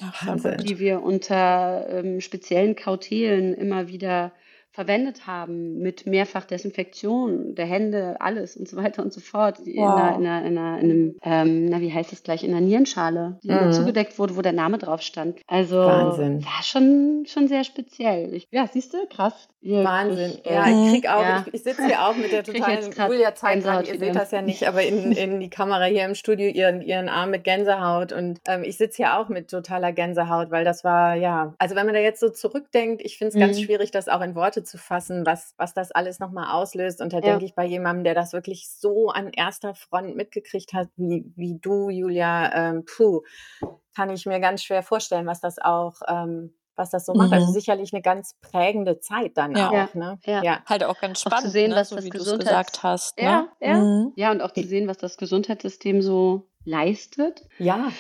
[0.02, 4.32] Ach, die wir unter ähm, speziellen Kautelen immer wieder
[4.72, 9.60] verwendet haben mit Mehrfachdesinfektion der Hände, alles und so weiter und so fort.
[9.60, 9.66] Wow.
[9.68, 12.52] In, einer, in, einer, in, einer, in einem, ähm, na, wie heißt das gleich, in
[12.52, 13.74] einer Nierenschale, die mhm.
[13.74, 15.40] zugedeckt wurde, wo der Name drauf stand.
[15.48, 16.44] Also Wahnsinn.
[16.46, 18.34] war schon, schon sehr speziell.
[18.34, 19.50] Ich, ja, siehst du, krass.
[19.64, 20.40] Ihr, Wahnsinn.
[20.44, 21.46] Ich, ja, ich krieg auch, ja.
[21.46, 24.42] ich, ich sitze hier auch mit der totalen Julia zeigt gerade, ihr seht das ja
[24.42, 28.40] nicht, aber in, in die Kamera hier im Studio ihren, ihren Arm mit Gänsehaut und
[28.48, 31.94] ähm, ich sitze hier auch mit totaler Gänsehaut, weil das war, ja, also wenn man
[31.94, 33.40] da jetzt so zurückdenkt, ich finde es mhm.
[33.40, 37.14] ganz schwierig, das auch in Worte zu fassen, was, was das alles nochmal auslöst und
[37.14, 37.24] da ja.
[37.24, 41.60] denke ich bei jemandem, der das wirklich so an erster Front mitgekriegt hat, wie, wie
[41.60, 43.22] du, Julia, ähm, puh,
[43.96, 47.32] kann ich mir ganz schwer vorstellen, was das auch ähm, was das so macht.
[47.32, 47.42] Also mhm.
[47.42, 49.70] Also sicherlich eine ganz prägende Zeit dann ja.
[49.70, 49.94] auch.
[49.94, 50.20] Ne?
[50.26, 50.44] Ja.
[50.44, 50.60] ja.
[50.66, 51.76] Halt auch ganz spannend, auch zu sehen, ne?
[51.76, 53.18] was so das wie Gesundheits gesagt hast.
[53.18, 53.24] Ne?
[53.24, 53.76] Ja, ja.
[53.76, 54.14] Mhm.
[54.16, 57.48] ja, und auch zu sehen, was das Gesundheitssystem so leistet.
[57.58, 57.92] Ja.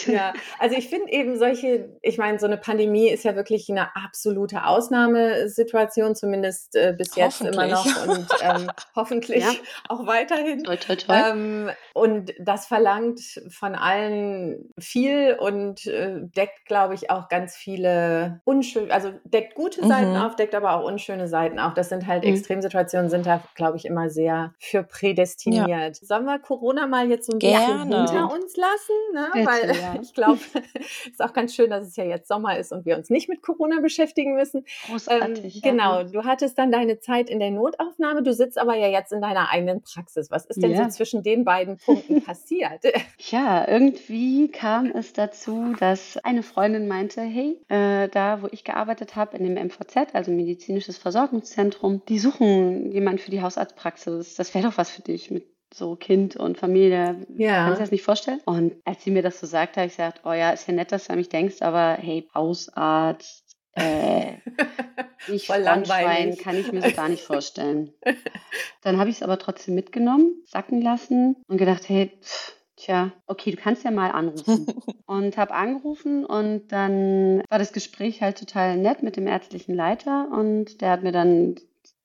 [0.16, 3.94] Ja, also ich finde eben solche, ich meine, so eine Pandemie ist ja wirklich eine
[3.96, 9.50] absolute Ausnahmesituation, zumindest äh, bis jetzt immer noch und ähm, hoffentlich ja.
[9.88, 10.62] auch weiterhin.
[10.62, 11.14] Toi, toi, toi.
[11.14, 13.20] Ähm, und das verlangt
[13.50, 19.84] von allen viel und äh, deckt, glaube ich, auch ganz viele unschöne, also deckt gute
[19.84, 19.88] mhm.
[19.88, 21.74] Seiten auf, deckt aber auch unschöne Seiten auf.
[21.74, 22.30] Das sind halt mhm.
[22.30, 25.68] Extremsituationen, sind da, glaube ich, immer sehr für prädestiniert.
[25.68, 25.92] Ja.
[25.92, 27.84] Sollen wir Corona mal jetzt so ein Gerne.
[27.84, 28.96] bisschen hinter uns lassen?
[29.14, 29.28] Ne?
[29.46, 29.85] Weil ja.
[30.00, 30.40] Ich glaube,
[30.74, 33.28] es ist auch ganz schön, dass es ja jetzt Sommer ist und wir uns nicht
[33.28, 34.64] mit Corona beschäftigen müssen.
[34.86, 35.56] Großartig.
[35.56, 39.12] Ähm, genau, du hattest dann deine Zeit in der Notaufnahme, du sitzt aber ja jetzt
[39.12, 40.30] in deiner eigenen Praxis.
[40.30, 40.84] Was ist denn ja.
[40.84, 42.84] so zwischen den beiden Punkten passiert?
[43.30, 49.16] Ja, irgendwie kam es dazu, dass eine Freundin meinte, hey, äh, da wo ich gearbeitet
[49.16, 54.34] habe, in dem MVZ, also medizinisches Versorgungszentrum, die suchen jemanden für die Hausarztpraxis.
[54.36, 57.26] Das wäre doch was für dich mit so Kind und Familie.
[57.36, 57.64] Ja.
[57.64, 58.40] Kannst du das nicht vorstellen?
[58.44, 60.92] Und als sie mir das so sagte, habe ich gesagt, oh ja, ist ja nett,
[60.92, 64.34] dass du an mich denkst, aber hey, Hausarzt, äh,
[65.28, 66.38] nicht Voll langweilig.
[66.38, 67.92] kann ich mir so gar nicht vorstellen.
[68.82, 73.52] Dann habe ich es aber trotzdem mitgenommen, sacken lassen und gedacht, hey, pff, Tja, okay,
[73.52, 74.66] du kannst ja mal anrufen.
[75.06, 80.28] und habe angerufen und dann war das Gespräch halt total nett mit dem ärztlichen Leiter
[80.30, 81.56] und der hat mir dann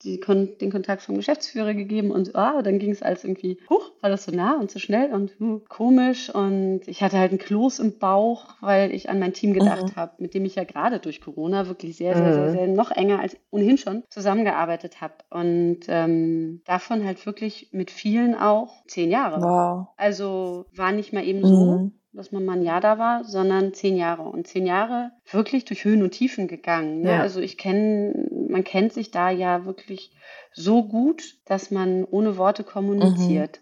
[0.03, 4.09] die, den Kontakt vom Geschäftsführer gegeben und ah, dann ging es alles irgendwie, huch, war
[4.09, 7.79] das so nah und so schnell und hm, komisch und ich hatte halt ein Kloß
[7.79, 9.95] im Bauch, weil ich an mein Team gedacht mhm.
[9.95, 12.51] habe, mit dem ich ja gerade durch Corona wirklich sehr, sehr, sehr, mhm.
[12.51, 18.35] sehr noch enger als ohnehin schon zusammengearbeitet habe und ähm, davon halt wirklich mit vielen
[18.35, 19.41] auch zehn Jahre.
[19.41, 19.87] Wow.
[19.97, 21.77] Also war nicht mal eben so.
[21.77, 24.23] Mhm dass man mal ein Jahr da war, sondern zehn Jahre.
[24.23, 27.01] Und zehn Jahre wirklich durch Höhen und Tiefen gegangen.
[27.01, 27.11] Ne?
[27.11, 27.21] Ja.
[27.21, 30.11] Also ich kenne, man kennt sich da ja wirklich
[30.53, 33.61] so gut, dass man ohne Worte kommuniziert.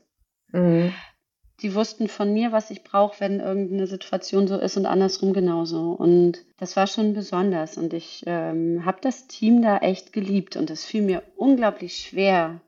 [0.52, 0.60] Mhm.
[0.60, 0.94] Mhm.
[1.62, 5.92] Die wussten von mir, was ich brauche, wenn irgendeine Situation so ist und andersrum genauso.
[5.92, 7.78] Und das war schon besonders.
[7.78, 10.56] Und ich ähm, habe das Team da echt geliebt.
[10.56, 12.62] Und es fiel mir unglaublich schwer,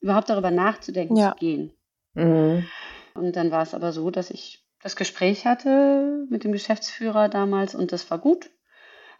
[0.00, 1.32] überhaupt darüber nachzudenken ja.
[1.32, 1.72] zu gehen.
[2.14, 2.64] Mhm.
[3.14, 7.74] Und dann war es aber so, dass ich das Gespräch hatte mit dem Geschäftsführer damals
[7.74, 8.50] und das war gut.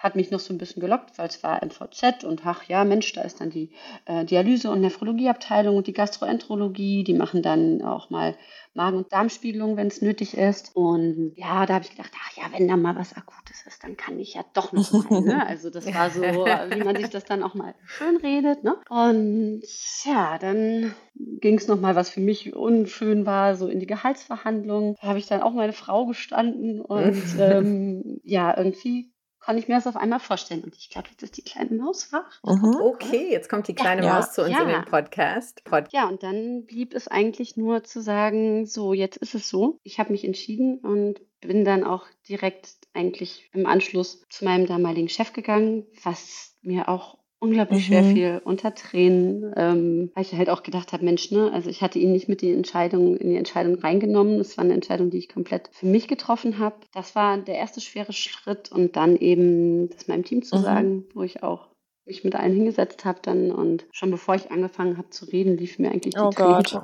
[0.01, 3.13] Hat mich noch so ein bisschen gelockt, weil es war MVZ und ach ja, Mensch,
[3.13, 3.71] da ist dann die
[4.07, 7.05] äh, Dialyse- und Nephrologieabteilung und die Gastroenterologie.
[7.05, 8.35] Die machen dann auch mal
[8.73, 10.75] Magen- und Darmspiegelung, wenn es nötig ist.
[10.75, 13.99] Und ja, da habe ich gedacht, ach ja, wenn da mal was Akutes ist, dann
[13.99, 15.21] kann ich ja doch noch mal.
[15.31, 15.47] Ne?
[15.47, 18.65] Also das war so, wie man sich das dann auch mal schön redet.
[18.65, 18.77] Ne?
[18.89, 19.63] Und
[20.05, 24.97] ja, dann ging es noch mal, was für mich unschön war, so in die Gehaltsverhandlungen.
[25.03, 29.13] Da habe ich dann auch meine Frau gestanden und ähm, ja, irgendwie
[29.51, 30.63] kann ich mir das auf einmal vorstellen.
[30.63, 32.41] Und ich glaube, jetzt ist die kleine Maus wach.
[32.45, 32.77] Mhm.
[32.83, 34.63] Okay, jetzt kommt die kleine ja, Maus zu uns ja.
[34.63, 35.65] in den Podcast.
[35.65, 39.81] Pod ja, und dann blieb es eigentlich nur zu sagen, so, jetzt ist es so.
[39.83, 45.09] Ich habe mich entschieden und bin dann auch direkt eigentlich im Anschluss zu meinem damaligen
[45.09, 47.85] Chef gegangen, was mir auch unglaublich mhm.
[47.85, 51.83] schwer fiel, unter Tränen, ähm, weil ich halt auch gedacht habe, Mensch, ne, also ich
[51.83, 54.39] hatte ihn nicht mit die Entscheidung, in die Entscheidung reingenommen.
[54.39, 56.77] Das war eine Entscheidung, die ich komplett für mich getroffen habe.
[56.95, 60.63] Das war der erste schwere Schritt und dann eben das meinem Team zu mhm.
[60.63, 61.69] sagen, wo ich auch
[62.07, 65.79] mich mit allen hingesetzt habe dann und schon bevor ich angefangen habe zu reden, lief
[65.79, 66.63] mir eigentlich die oh Tränen.
[66.63, 66.83] Gott.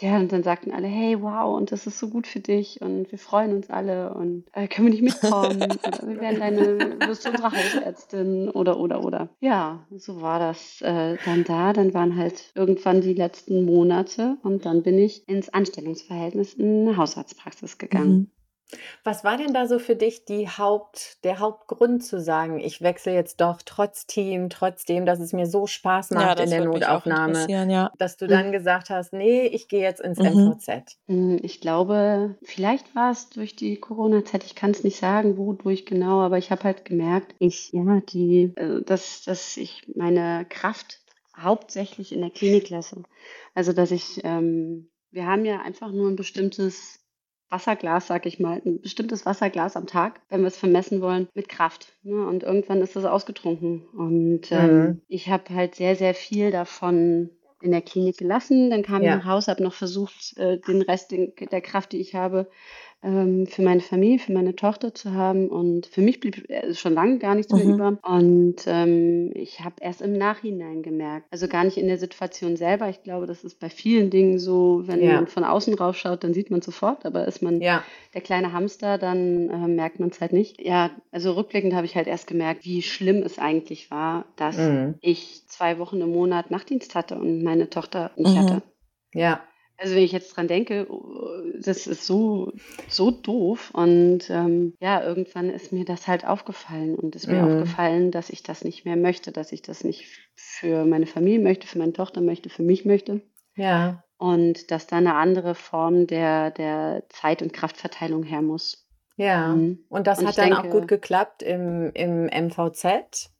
[0.00, 3.10] Ja, und dann sagten alle, hey, wow, und das ist so gut für dich und
[3.12, 5.78] wir freuen uns alle und äh, können wir nicht mitkommen?
[5.86, 9.28] oder wir werden deine, wirst du unsere Hausärztin oder, oder, oder.
[9.40, 11.74] Ja, so war das äh, dann da.
[11.74, 16.96] Dann waren halt irgendwann die letzten Monate und dann bin ich ins Anstellungsverhältnis in eine
[16.96, 18.10] Hausarztpraxis gegangen.
[18.10, 18.30] Mhm.
[19.04, 23.14] Was war denn da so für dich die Haupt der Hauptgrund zu sagen: „Ich wechsle
[23.14, 26.60] jetzt doch trotz Team, trotzdem, dass es mir so Spaß Ja, macht in das der
[26.60, 27.90] Notaufnahme“, ja.
[27.98, 28.28] dass du Mhm.
[28.28, 30.54] dann gesagt hast: „Ne, ich gehe jetzt ins Mhm.
[30.58, 35.86] MVZ?“ Hm, ich glaube, vielleicht war es durch die Corona-Zeit, ich kann's nicht sagen, wodurch
[35.86, 41.00] genau, aber ich habe halt gemerkt, ich ja, die äh, dass dass ich meine Kraft
[41.36, 43.02] hauptsächlich in der Klinik lasse.
[43.54, 46.99] Also, dass ich ähm, wir haben ja einfach nur 'n bestimmtes
[47.50, 51.96] Wasserglas, sage ich mal 'n bestimmtes Wasserglas am Tag, wenn wir's vermessen wollen, mit Kraft,
[52.02, 52.26] ne?
[52.26, 53.88] Und irgendwann ist das ausgetrunken.
[53.88, 55.00] Und, ähm, Mhm.
[55.08, 57.30] ich habe halt sehr, sehr viel davon
[57.62, 58.70] in der Klinik gelassen.
[58.70, 59.12] Dann kam ich Ja.
[59.12, 62.48] nach Hause, habe noch versucht, äh, den Rest der Kraft, die ich habe,
[63.02, 65.48] ähm, für meine Familie, für meine Tochter zu haben.
[65.48, 67.66] Und für mich blieb, äh, schon lange gar nichts mehr Mhm.
[67.66, 67.98] über.
[68.02, 72.88] Und, ähm, ich habe erst im Nachhinein gemerkt also, gar nicht in der Situation selber.
[72.90, 75.12] Ich glaube, das ist bei vielen Dingen so, wenn Ja.
[75.12, 77.84] man von außen drauf schaut, dann sieht man's sofort, aber ist man Ja.
[78.14, 80.60] der kleine Hamster, dann, äh, merkt man's halt nicht.
[80.60, 85.00] Ja, also, rückblickend habe ich halt erst gemerkt, wie schlimm es eigentlich war, dass Mhm.
[85.00, 88.36] ich 2 Wochen im Monat Nachtdienst hatte und meine Tochter nicht Mhm.
[88.36, 88.62] hatte.
[89.14, 89.40] Ja.
[89.82, 92.52] Also, wenn ich jetzt dran denke, oh, das ist so
[92.86, 93.70] so doof.
[93.72, 97.46] Und, ähm, ja, irgendwann ist mir das halt aufgefallen und ist mir Mhm.
[97.46, 100.06] aufgefallen, dass ich das nicht mehr möchte, dass ich das nicht
[100.36, 103.22] für meine Familie möchte, für meine Tochter möchte, für mich möchte.
[103.56, 104.04] Ja.
[104.18, 108.88] Und dass da 'ne andere Form der der Zeit und Kraftverteilung her muss.
[109.18, 109.62] Ja.
[109.62, 109.84] Mhm.
[109.88, 113.30] Und das Und hat dann auch denke gut geklappt im im MVZ?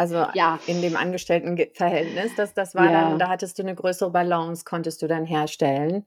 [0.00, 0.60] Also, Ja.
[0.64, 3.30] in dem Angestellten Verhältnis, das das war dann da Ja.
[3.30, 6.06] hattest du 'ne größere Balance konntest du dann herstellen?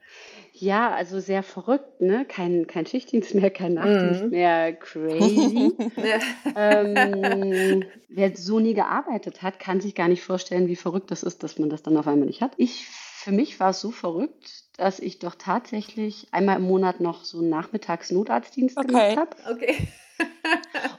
[0.55, 2.25] Ja, also, sehr verrückt, ne?
[2.25, 4.31] Kein kein Schichtdienst mehr, kein Nachtdienst Mhm.
[4.31, 5.79] mehr, crazy.
[6.55, 11.43] Ähm, wer so nie gearbeitet hat, kann sich gar nicht vorstellen, wie verrückt das ist,
[11.43, 12.53] dass man das dann auf einmal nicht hat.
[12.57, 17.39] Ich für mich war's so verrückt, dass ich doch tatsächlich einmal im Monat noch so
[17.41, 19.17] 'n Nachmittags-Notarztdienst gemacht Okay.
[19.17, 19.35] habe.
[19.49, 19.87] Okay.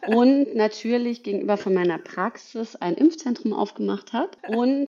[0.04, 4.86] Und natürlich gegenüber von meiner Praxis ein Impfzentrum aufgemacht habe und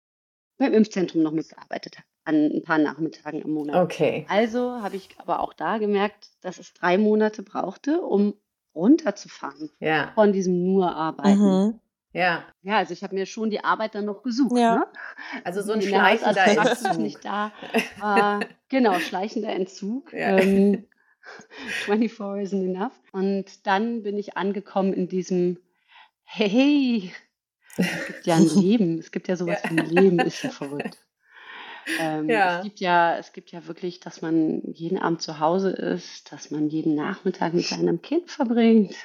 [0.59, 3.83] beim Impfzentrum noch mitgearbeitet habe an 'n paar Nachmittagen im Monat.
[3.83, 4.27] Okay.
[4.27, 8.35] Also, habe ich aber auch da gemerkt, dass es 3 Monate brauchte, um
[8.75, 10.15] runterzufahren Ja.
[10.15, 11.63] von diesem nur Arbeiten.
[11.63, 11.81] Mhm.
[12.13, 12.45] Ja.
[12.63, 14.71] Ja, also, ich habe mir schon die Arbeit dann noch gesucht, Ja.
[14.71, 14.87] ne?
[15.45, 16.99] Also, so 'n Die in der schleichender Entzug.
[16.99, 17.55] nicht da
[17.97, 18.49] war.
[18.69, 20.13] Genau, schleichender Entzug.
[20.13, 20.35] Ja.
[20.39, 20.87] Ähm,
[21.85, 22.99] 24 isn't enough.
[23.13, 25.59] Und dann bin ich angekommen in diesem:
[26.25, 27.13] „Hey,
[27.91, 28.99] es gibt ja 'n Leben.
[28.99, 29.49] Es gibt ja so Ja.
[29.49, 30.99] was wie 'n Leben.“ Ist ja verrückt.
[31.99, 32.61] Ähm, es Ja.
[32.61, 36.69] gibt ja es gibt ja wirklich, dass man jeden Abend zu Hause ist, dass man
[36.71, 38.97] jeden Nachmittag mit seinem Kind verbringt.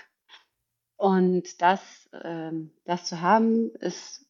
[0.99, 4.25] Und das ähm, das zu haben, ist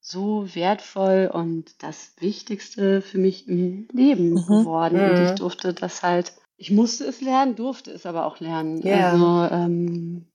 [0.00, 4.48] so wertvoll und das Wichtigste für mich im Leben Mhm.
[4.48, 5.02] geworden.
[5.02, 5.36] Und ich Mhm.
[5.36, 8.80] durfte das halt ich musste es lernen, durfte es aber auch lernen.
[8.82, 9.10] Ja.
[9.12, 10.26] Also, ähm,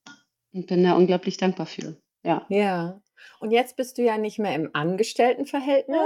[0.53, 1.95] und bin da unglaublich dankbar für.
[2.23, 2.45] Ja.
[2.49, 2.99] Ja.
[3.39, 5.97] Und jetzt bist du ja nicht mehr im Angestelltenverhältnis,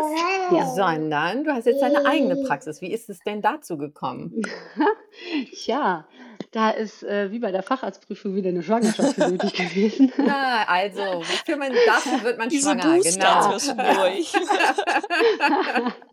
[0.51, 0.65] Ja.
[0.67, 2.81] sondern du hast jetzt deine eigene Praxis.
[2.81, 4.41] Wie ist es denn dazu gekommen?
[5.53, 6.05] Tja,
[6.51, 10.11] da ist, äh, wie bei der Facharztprüfung wieder 'ne Schwangerschaft für nötig gewesen.
[10.17, 13.57] Na, also, wofür man dafür wird man Diese schwanger, Booster genau.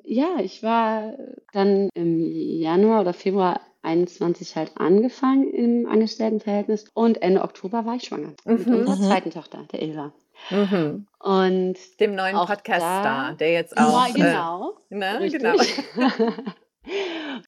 [0.05, 1.14] Ja, ich war
[1.53, 8.05] dann im Januar oder Februar 21 halt angefangen im Angestelltenverhältnis und Ende Oktober war ich
[8.05, 8.74] schwanger mit Mhm.
[8.74, 9.03] unserer Mhm.
[9.03, 10.12] zweiten Tochter, der Ilva.
[10.51, 11.07] Mhm.
[11.20, 15.41] Und Dem neuen auch Podcast-Star, da der jetzt ja, auch, äh genau, ne, richtig.
[15.43, 15.55] genau.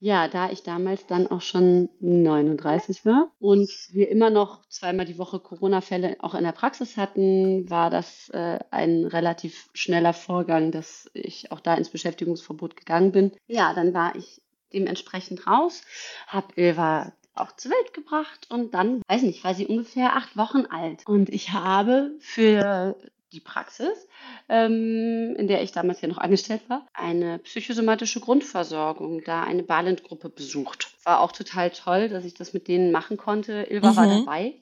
[0.01, 5.19] Ja, da ich damals dann auch schon 39 war und wir immer noch zweimal die
[5.19, 11.11] Woche Corona-Fälle auch in der Praxis hatten, war das, äh, ein relativ schneller Vorgang, dass
[11.15, 13.33] ich auch da ins Beschäftigungsverbot gegangen bin.
[13.49, 14.41] Ja, dann war ich
[14.75, 15.83] dementsprechend raus,
[16.27, 20.67] habe Ilva auch zur Welt gebracht und dann, weiß nicht, war sie ungefähr 8 Wochen
[20.67, 21.03] alt.
[21.07, 22.97] Und ich habe für
[23.33, 24.07] die Praxis,
[24.49, 30.29] ähm, in der ich damals ja noch angestellt war, eine psychosomatische Grundversorgung, da eine Balint-Gruppe
[30.29, 30.93] besucht.
[31.03, 33.65] War auch total toll, dass ich das mit denen machen konnte.
[33.69, 34.25] Ilva war Mhm.
[34.25, 34.55] dabei.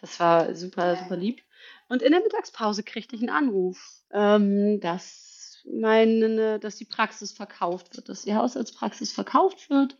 [0.00, 1.42] Das war super, super lieb.
[1.90, 3.78] Und in der Mittagspause kriegte ich 'n Anruf,
[4.12, 5.27] ähm, dass
[5.72, 9.96] meine dass die Praxis verkauft wird, dass die Hausarztpraxis verkauft wird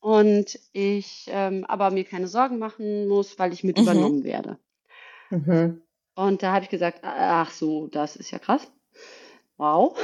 [0.00, 3.78] und ich, ähm, aber mir keine Sorgen machen muss, weil ich mit Mhm.
[3.78, 4.58] übernommen werde.
[5.30, 5.82] Mhm.
[6.16, 8.70] Und da habe ich gesagt: „Ach so, das ist ja krass.
[9.58, 9.96] Wow.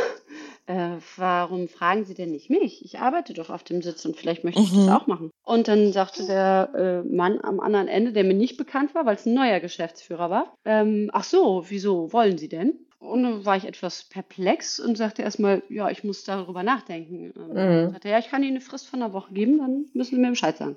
[0.67, 2.85] Äh, warum fragen Sie denn nicht mich?
[2.85, 4.89] Ich arbeite doch auf dem Sitz und vielleicht möchte ich das Mhm.
[4.89, 8.95] auch machen.“ Und dann sagte der, äh, Mann am anderen Ende, der mir nicht bekannt
[8.95, 13.45] war, weil's 'n neuer Geschäftsführer war, ähm: „Ach so, wieso wollen Sie denn?“ Und dann
[13.45, 17.89] war ich etwas perplex und sagte erst mal: „Ja, ich muss darüber nachdenken.“ Ähm, Mhm.
[17.89, 20.31] sagte „Ja, ich kann Ihnen 'ne Frist von 'ner Woche geben, dann müssen Sie mir
[20.31, 20.77] Bescheid sagen.“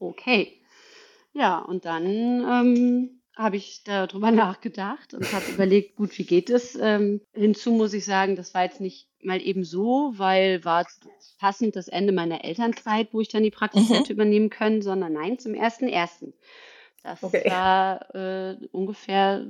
[0.00, 0.60] Okay.
[1.34, 6.76] Ja, und dann ähm, habe ich darüber nachgedacht und habe überlegt, gut, wie geht es?
[6.76, 10.86] Ähm, hinzu muss ich sagen, das war jetzt nicht mal eben so, weil war
[11.38, 13.92] passend das Ende meiner Elternzeit, wo ich dann die Praxis mhm.
[13.92, 16.34] hätte übernehmen können, sondern nein, zum ersten ersten.
[17.02, 17.48] Das okay.
[17.48, 19.46] war äh, ungefähr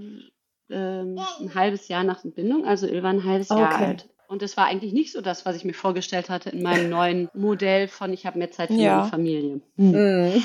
[0.73, 1.03] äh,
[1.43, 3.61] ein halbes Jahr nach Entbindung, also Ilva ein halbes okay.
[3.61, 4.09] Jahr alt.
[4.29, 7.29] Und das war eigentlich nicht so das, was ich mir vorgestellt hatte in meinem neuen
[7.35, 8.99] Modell von ich habe mehr Zeit für ja.
[8.99, 9.61] meine Familie.
[9.77, 9.91] Hm.
[9.91, 10.43] Mhm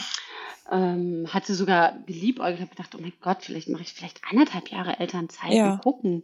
[0.72, 5.00] ähm, hatte sogar geliebäugelt, habe gedacht, oh mein Gott, vielleicht mache ich vielleicht anderthalb Jahre
[5.00, 5.74] Elternzeit ja.
[5.74, 6.24] und gucken.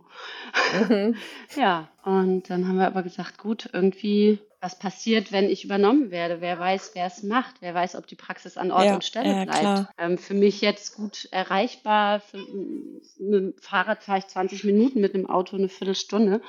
[0.89, 1.15] Mhm.
[1.55, 6.39] ja, und dann haben wir aber gesagt, gut, irgendwie, was passiert, wenn ich übernommen werde?
[6.39, 7.57] Wer weiß, wer es macht?
[7.59, 9.89] Wer weiß, ob die Praxis an Ort ja, und Stelle ja, bleibt?
[9.97, 12.21] Ähm, für mich jetzt gut erreichbar.
[12.21, 16.41] Für, mit dem Fahrrad fahre ich 20 Minuten, mit dem Auto eine Viertelstunde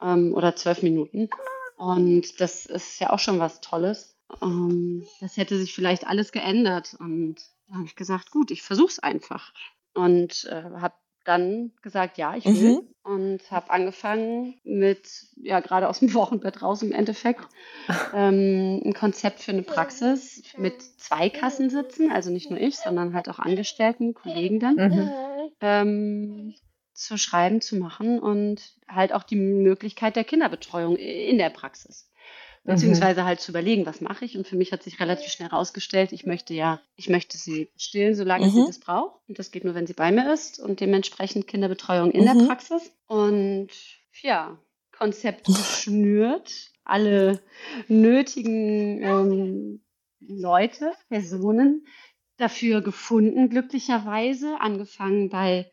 [0.00, 1.28] ähm, oder zwölf Minuten.
[1.76, 4.16] Und das ist ja auch schon was Tolles.
[4.40, 6.96] Ähm, das hätte sich vielleicht alles geändert.
[6.98, 7.36] Und
[7.68, 9.52] da habe ich gesagt, gut, ich versuche es einfach.
[9.92, 10.94] Und äh, habe
[11.24, 12.82] dann gesagt, ja, ich will.
[12.82, 12.86] Mhm.
[13.02, 17.46] Und habe angefangen mit, ja, gerade aus dem Wochenbett raus im Endeffekt,
[18.14, 23.28] ähm, ein Konzept für eine Praxis mit zwei Kassensitzen, also nicht nur ich, sondern halt
[23.28, 25.10] auch Angestellten, Kollegen dann, mhm.
[25.60, 26.54] ähm,
[26.92, 32.09] zu schreiben, zu machen und halt auch die Möglichkeit der Kinderbetreuung in der Praxis.
[32.64, 32.72] Mhm.
[32.72, 34.36] beziehungsweise halt zu überlegen, was mache ich.
[34.36, 38.14] Und für mich hat sich relativ schnell herausgestellt, ich möchte ja, ich möchte sie stillen,
[38.14, 38.50] solange mhm.
[38.50, 39.20] sie das braucht.
[39.28, 42.38] Und das geht nur, wenn sie bei mir ist und dementsprechend Kinderbetreuung in mhm.
[42.38, 42.92] der Praxis.
[43.06, 43.70] Und
[44.22, 44.58] ja,
[44.92, 47.40] Konzept geschnürt, alle
[47.88, 49.82] nötigen ähm,
[50.20, 51.86] Leute, Personen
[52.36, 55.70] dafür gefunden, glücklicherweise, angefangen bei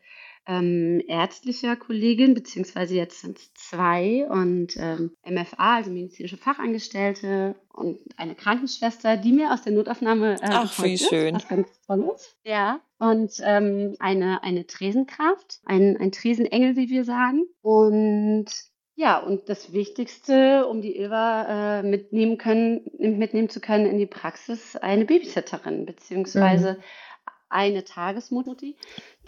[0.48, 7.98] ähm, ärztlicher Kollegin, beziehungsweise jetzt sind es zwei und ähm, MFA, also medizinische Fachangestellte und
[8.16, 11.34] eine Krankenschwester, die mir aus der Notaufnahme äh, Ach, wie ist, schön.
[11.34, 12.34] was ganz toll ist.
[12.44, 17.44] Ja, und ähm, eine, eine Tresenkraft, ein, ein Tresenengel, wie wir sagen.
[17.60, 18.46] Und
[18.96, 24.06] ja, und das Wichtigste, um die Ilva äh, mitnehmen können, mitnehmen zu können in die
[24.06, 26.82] Praxis, eine Babysitterin, beziehungsweise mhm
[27.48, 28.76] eine Tagesmutti,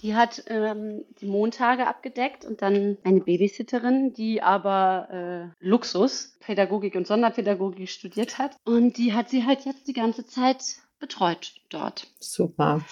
[0.02, 6.94] die hat ähm, die Montage abgedeckt und dann eine Babysitterin, die aber äh, Luxus, Pädagogik
[6.94, 8.56] und Sonderpädagogik studiert hat.
[8.64, 10.62] Und die hat sie halt jetzt die ganze Zeit
[10.98, 12.06] betreut dort.
[12.18, 12.84] Super.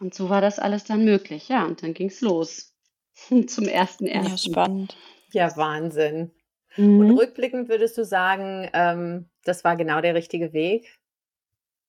[0.00, 1.64] Und so war das alles dann möglich, ja.
[1.64, 2.74] Und dann ging es los
[3.46, 4.30] zum ersten ersten.
[4.30, 4.96] Ja, spannend.
[5.32, 6.30] Ja, Wahnsinn.
[6.76, 6.98] Mhm.
[6.98, 10.98] Und rückblickend würdest du sagen, ähm, das war genau der richtige Weg?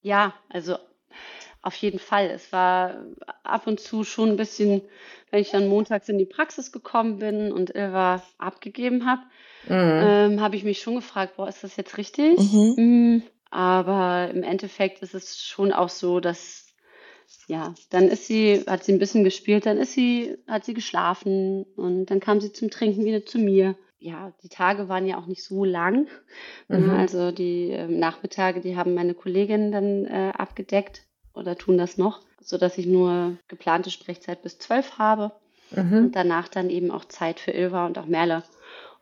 [0.02, 0.78] Ja, also
[1.66, 2.30] auf jeden Fall.
[2.30, 3.06] Es war
[3.44, 4.84] ab und zu schon ein bisschen,
[5.32, 9.22] wenn ich dann montags in die Praxis gekommen bin und Ilva abgegeben habe,
[9.68, 10.36] mhm.
[10.36, 12.38] ähm, habe ich mich schon gefragt, boah, ist das jetzt richtig?
[12.38, 12.74] Mhm.
[12.78, 13.24] Mhm.
[13.50, 16.66] Aber im Endeffekt ist es schon auch so, dass
[17.48, 21.64] ja, dann ist sie, hat sie ein bisschen gespielt, dann ist sie, hat sie geschlafen
[21.76, 23.76] und dann kam sie zum Trinken wieder zu mir.
[23.98, 26.08] Ja, die Tage waren ja auch nicht so lang.
[26.68, 26.92] Mhm.
[26.92, 32.22] Also die äh, Nachmittage, die haben meine Kollegin dann äh, abgedeckt oder tun das noch,
[32.42, 35.32] sodass ich nur geplante Sprechzeit bis zwölf habe
[35.72, 35.98] mhm.
[35.98, 38.44] und danach dann eben auch Zeit für Ilva und auch Merle.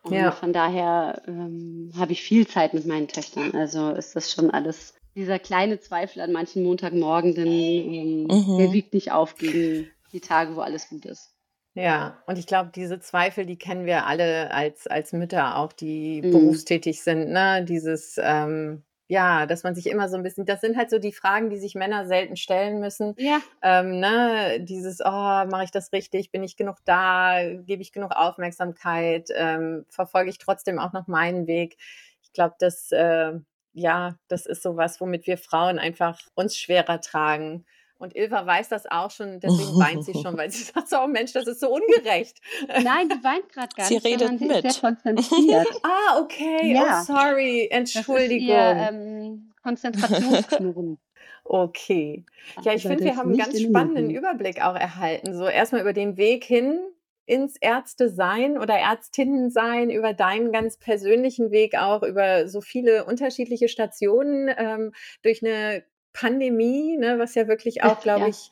[0.03, 0.31] Und ja.
[0.31, 3.53] von daher ähm, habe ich viel Zeit mit meinen Töchtern.
[3.53, 8.57] Also ist das schon alles, dieser kleine Zweifel an manchen Montagmorgen, ähm, mhm.
[8.57, 11.33] der wiegt nicht auf gegen die Tage, wo alles gut ist.
[11.75, 16.21] Ja, und ich glaube, diese Zweifel, die kennen wir alle als, als Mütter auch, die
[16.21, 16.31] mhm.
[16.31, 17.65] berufstätig sind, ne?
[17.67, 21.11] Dieses, ähm, ja, dass man sich immer so ein bisschen, das sind halt so die
[21.11, 23.15] Fragen, die sich Männer selten stellen müssen.
[23.17, 23.41] Ja.
[23.61, 24.59] Ähm, ne?
[24.61, 26.31] Dieses, oh, mache ich das richtig?
[26.31, 27.37] Bin ich genug da?
[27.65, 29.29] Gebe ich genug Aufmerksamkeit?
[29.35, 31.77] Ähm, verfolge ich trotzdem auch noch meinen Weg?
[32.21, 33.33] Ich glaube, das, äh,
[33.73, 37.65] ja, das ist sowas, womit wir Frauen einfach uns schwerer tragen.
[37.97, 41.07] Und Ilva weiß das auch schon, deswegen weint sie schon, weil sie sagt so, oh
[41.07, 42.39] Mensch, das ist so ungerecht.
[42.67, 44.05] Nein, die weint gerade gar sie nicht.
[44.05, 44.65] Redet sie mit.
[44.65, 45.67] ist sehr konzentriert.
[45.83, 46.73] ah, okay.
[46.73, 47.01] Ja.
[47.01, 47.67] Oh, sorry.
[47.71, 48.47] Entschuldigung.
[48.47, 50.99] Das ist ihr, ähm, Konzentrationsknurren.
[51.45, 52.25] okay.
[52.63, 55.33] Ja, ich finde, wir haben einen ganz spannenden Überblick auch erhalten.
[55.37, 56.79] So erstmal über den Weg hin
[57.25, 64.53] ins Ärzte-Sein oder Ärztinnen-Sein, über deinen ganz persönlichen Weg auch, über so viele unterschiedliche Stationen,
[64.57, 64.91] ähm,
[65.21, 65.83] durch eine
[66.13, 68.27] Pandemie, ne, was ja wirklich auch, glaube ja.
[68.27, 68.51] ich,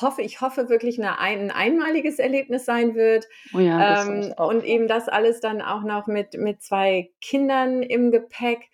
[0.00, 3.26] hoffe, ich hoffe wirklich eine, ein einmaliges Erlebnis sein wird.
[3.54, 8.10] Oh ja, ähm, und eben das alles dann auch noch mit, mit zwei Kindern im
[8.10, 8.68] Gepäck.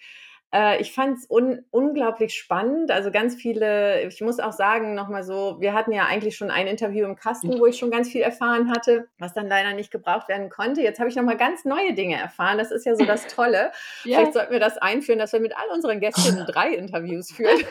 [0.55, 2.91] Äh, ich fand es un unglaublich spannend.
[2.91, 6.67] Also ganz viele, ich muss auch sagen, nochmal so, wir hatten ja eigentlich schon ein
[6.67, 10.29] Interview im Kasten, wo ich schon ganz viel erfahren hatte, was dann leider nicht gebraucht
[10.29, 10.83] werden konnte.
[10.83, 12.59] Jetzt habe ich nochmal ganz neue Dinge erfahren.
[12.59, 13.73] Das ist ja so das Tolle.
[14.05, 14.19] ja.
[14.19, 17.61] Vielleicht sollten wir das einführen, dass wir mit all unseren Gästinnen drei Interviews führen.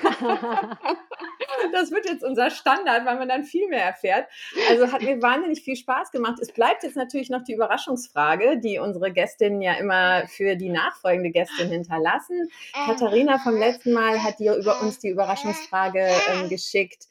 [1.71, 4.27] das wird jetzt unser Standard, weil man dann viel mehr erfährt.
[4.69, 6.39] Also hat mir wahnsinnig viel Spaß gemacht.
[6.41, 11.31] Es bleibt jetzt natürlich noch die Überraschungsfrage, die unsere Gästinnen ja immer für die nachfolgende
[11.31, 12.49] Gästin hinterlassen.
[12.73, 17.07] Katharina vom letzten Mal hat dir über uns die Überraschungsfrage ähm, geschickt,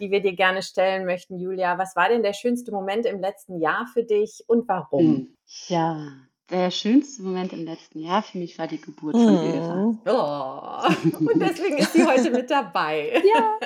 [0.00, 1.78] die wir dir gerne stellen möchten, Julia.
[1.78, 5.36] Was war denn der schönste Moment im letzten Jahr für dich und warum?
[5.68, 6.12] Ja,
[6.50, 9.54] der schönste Moment im letzten Jahr für mich war die Geburt von mhm.
[9.54, 9.94] Eva.
[10.06, 13.22] Oh, und deswegen ist sie heute mit dabei.
[13.34, 13.58] Ja,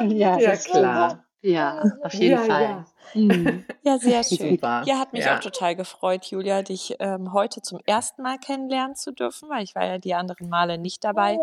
[0.08, 1.24] ja, ja klar.
[1.40, 2.62] Ja, auf jeden ja, Fall.
[2.62, 2.86] Ja.
[3.14, 3.64] Mhm.
[3.84, 4.50] Ja, sehr schön.
[4.50, 4.84] Super.
[4.86, 5.36] Ja, hat mich ja.
[5.36, 9.74] auch total gefreut, Julia, dich ähm, heute zum ersten Mal kennenlernen zu dürfen, weil ich
[9.74, 11.36] war ja die anderen Male nicht dabei.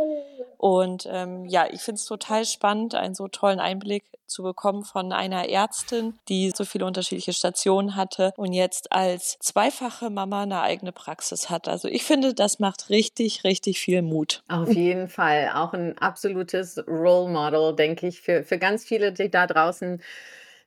[0.57, 5.11] Und ähm, ja, ich finde es total spannend, einen so tollen Einblick zu bekommen von
[5.11, 10.91] einer Ärztin, die so viele unterschiedliche Stationen hatte und jetzt als zweifache Mama eine eigene
[10.91, 11.67] Praxis hat.
[11.67, 14.43] Also ich finde, das macht richtig, richtig viel Mut.
[14.47, 15.51] Auf jeden Fall.
[15.55, 20.01] Auch ein absolutes Role Model, denke ich, für, für ganz viele, die da draußen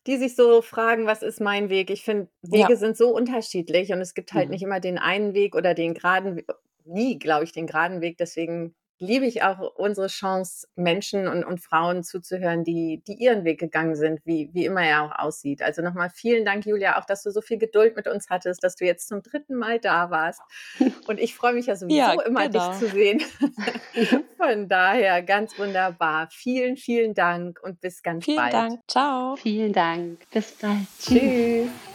[0.07, 1.91] die sich so fragen, was ist mein Weg?
[1.91, 2.77] Ich finde, Wege ja.
[2.77, 4.53] sind so unterschiedlich und es gibt halt mhm.
[4.53, 6.43] nicht immer den einen Weg oder den geraden,
[6.85, 8.19] nie, glaube ich, den geraden Weg.
[8.19, 13.59] Deswegen liebe ich auch unsere Chance, Menschen und, und Frauen zuzuhören, die, die ihren Weg
[13.59, 15.61] gegangen sind, wie, wie immer er auch aussieht.
[15.61, 18.77] Also nochmal vielen Dank, Julia, auch, dass du so viel Geduld mit uns hattest, dass
[18.77, 20.41] du jetzt zum dritten Mal da warst.
[21.09, 22.71] Und ich freue mich ja sowieso ja, immer, genau.
[22.71, 23.21] dich zu sehen.
[24.37, 26.29] Von daher ganz wunderbar.
[26.31, 28.53] Vielen, vielen Dank und bis ganz vielen bald.
[28.53, 28.81] Vielen Dank.
[28.87, 29.37] Ciao.
[29.37, 30.31] Vielen Dank.
[30.31, 30.87] Bis bald.
[31.01, 31.92] Tschüss.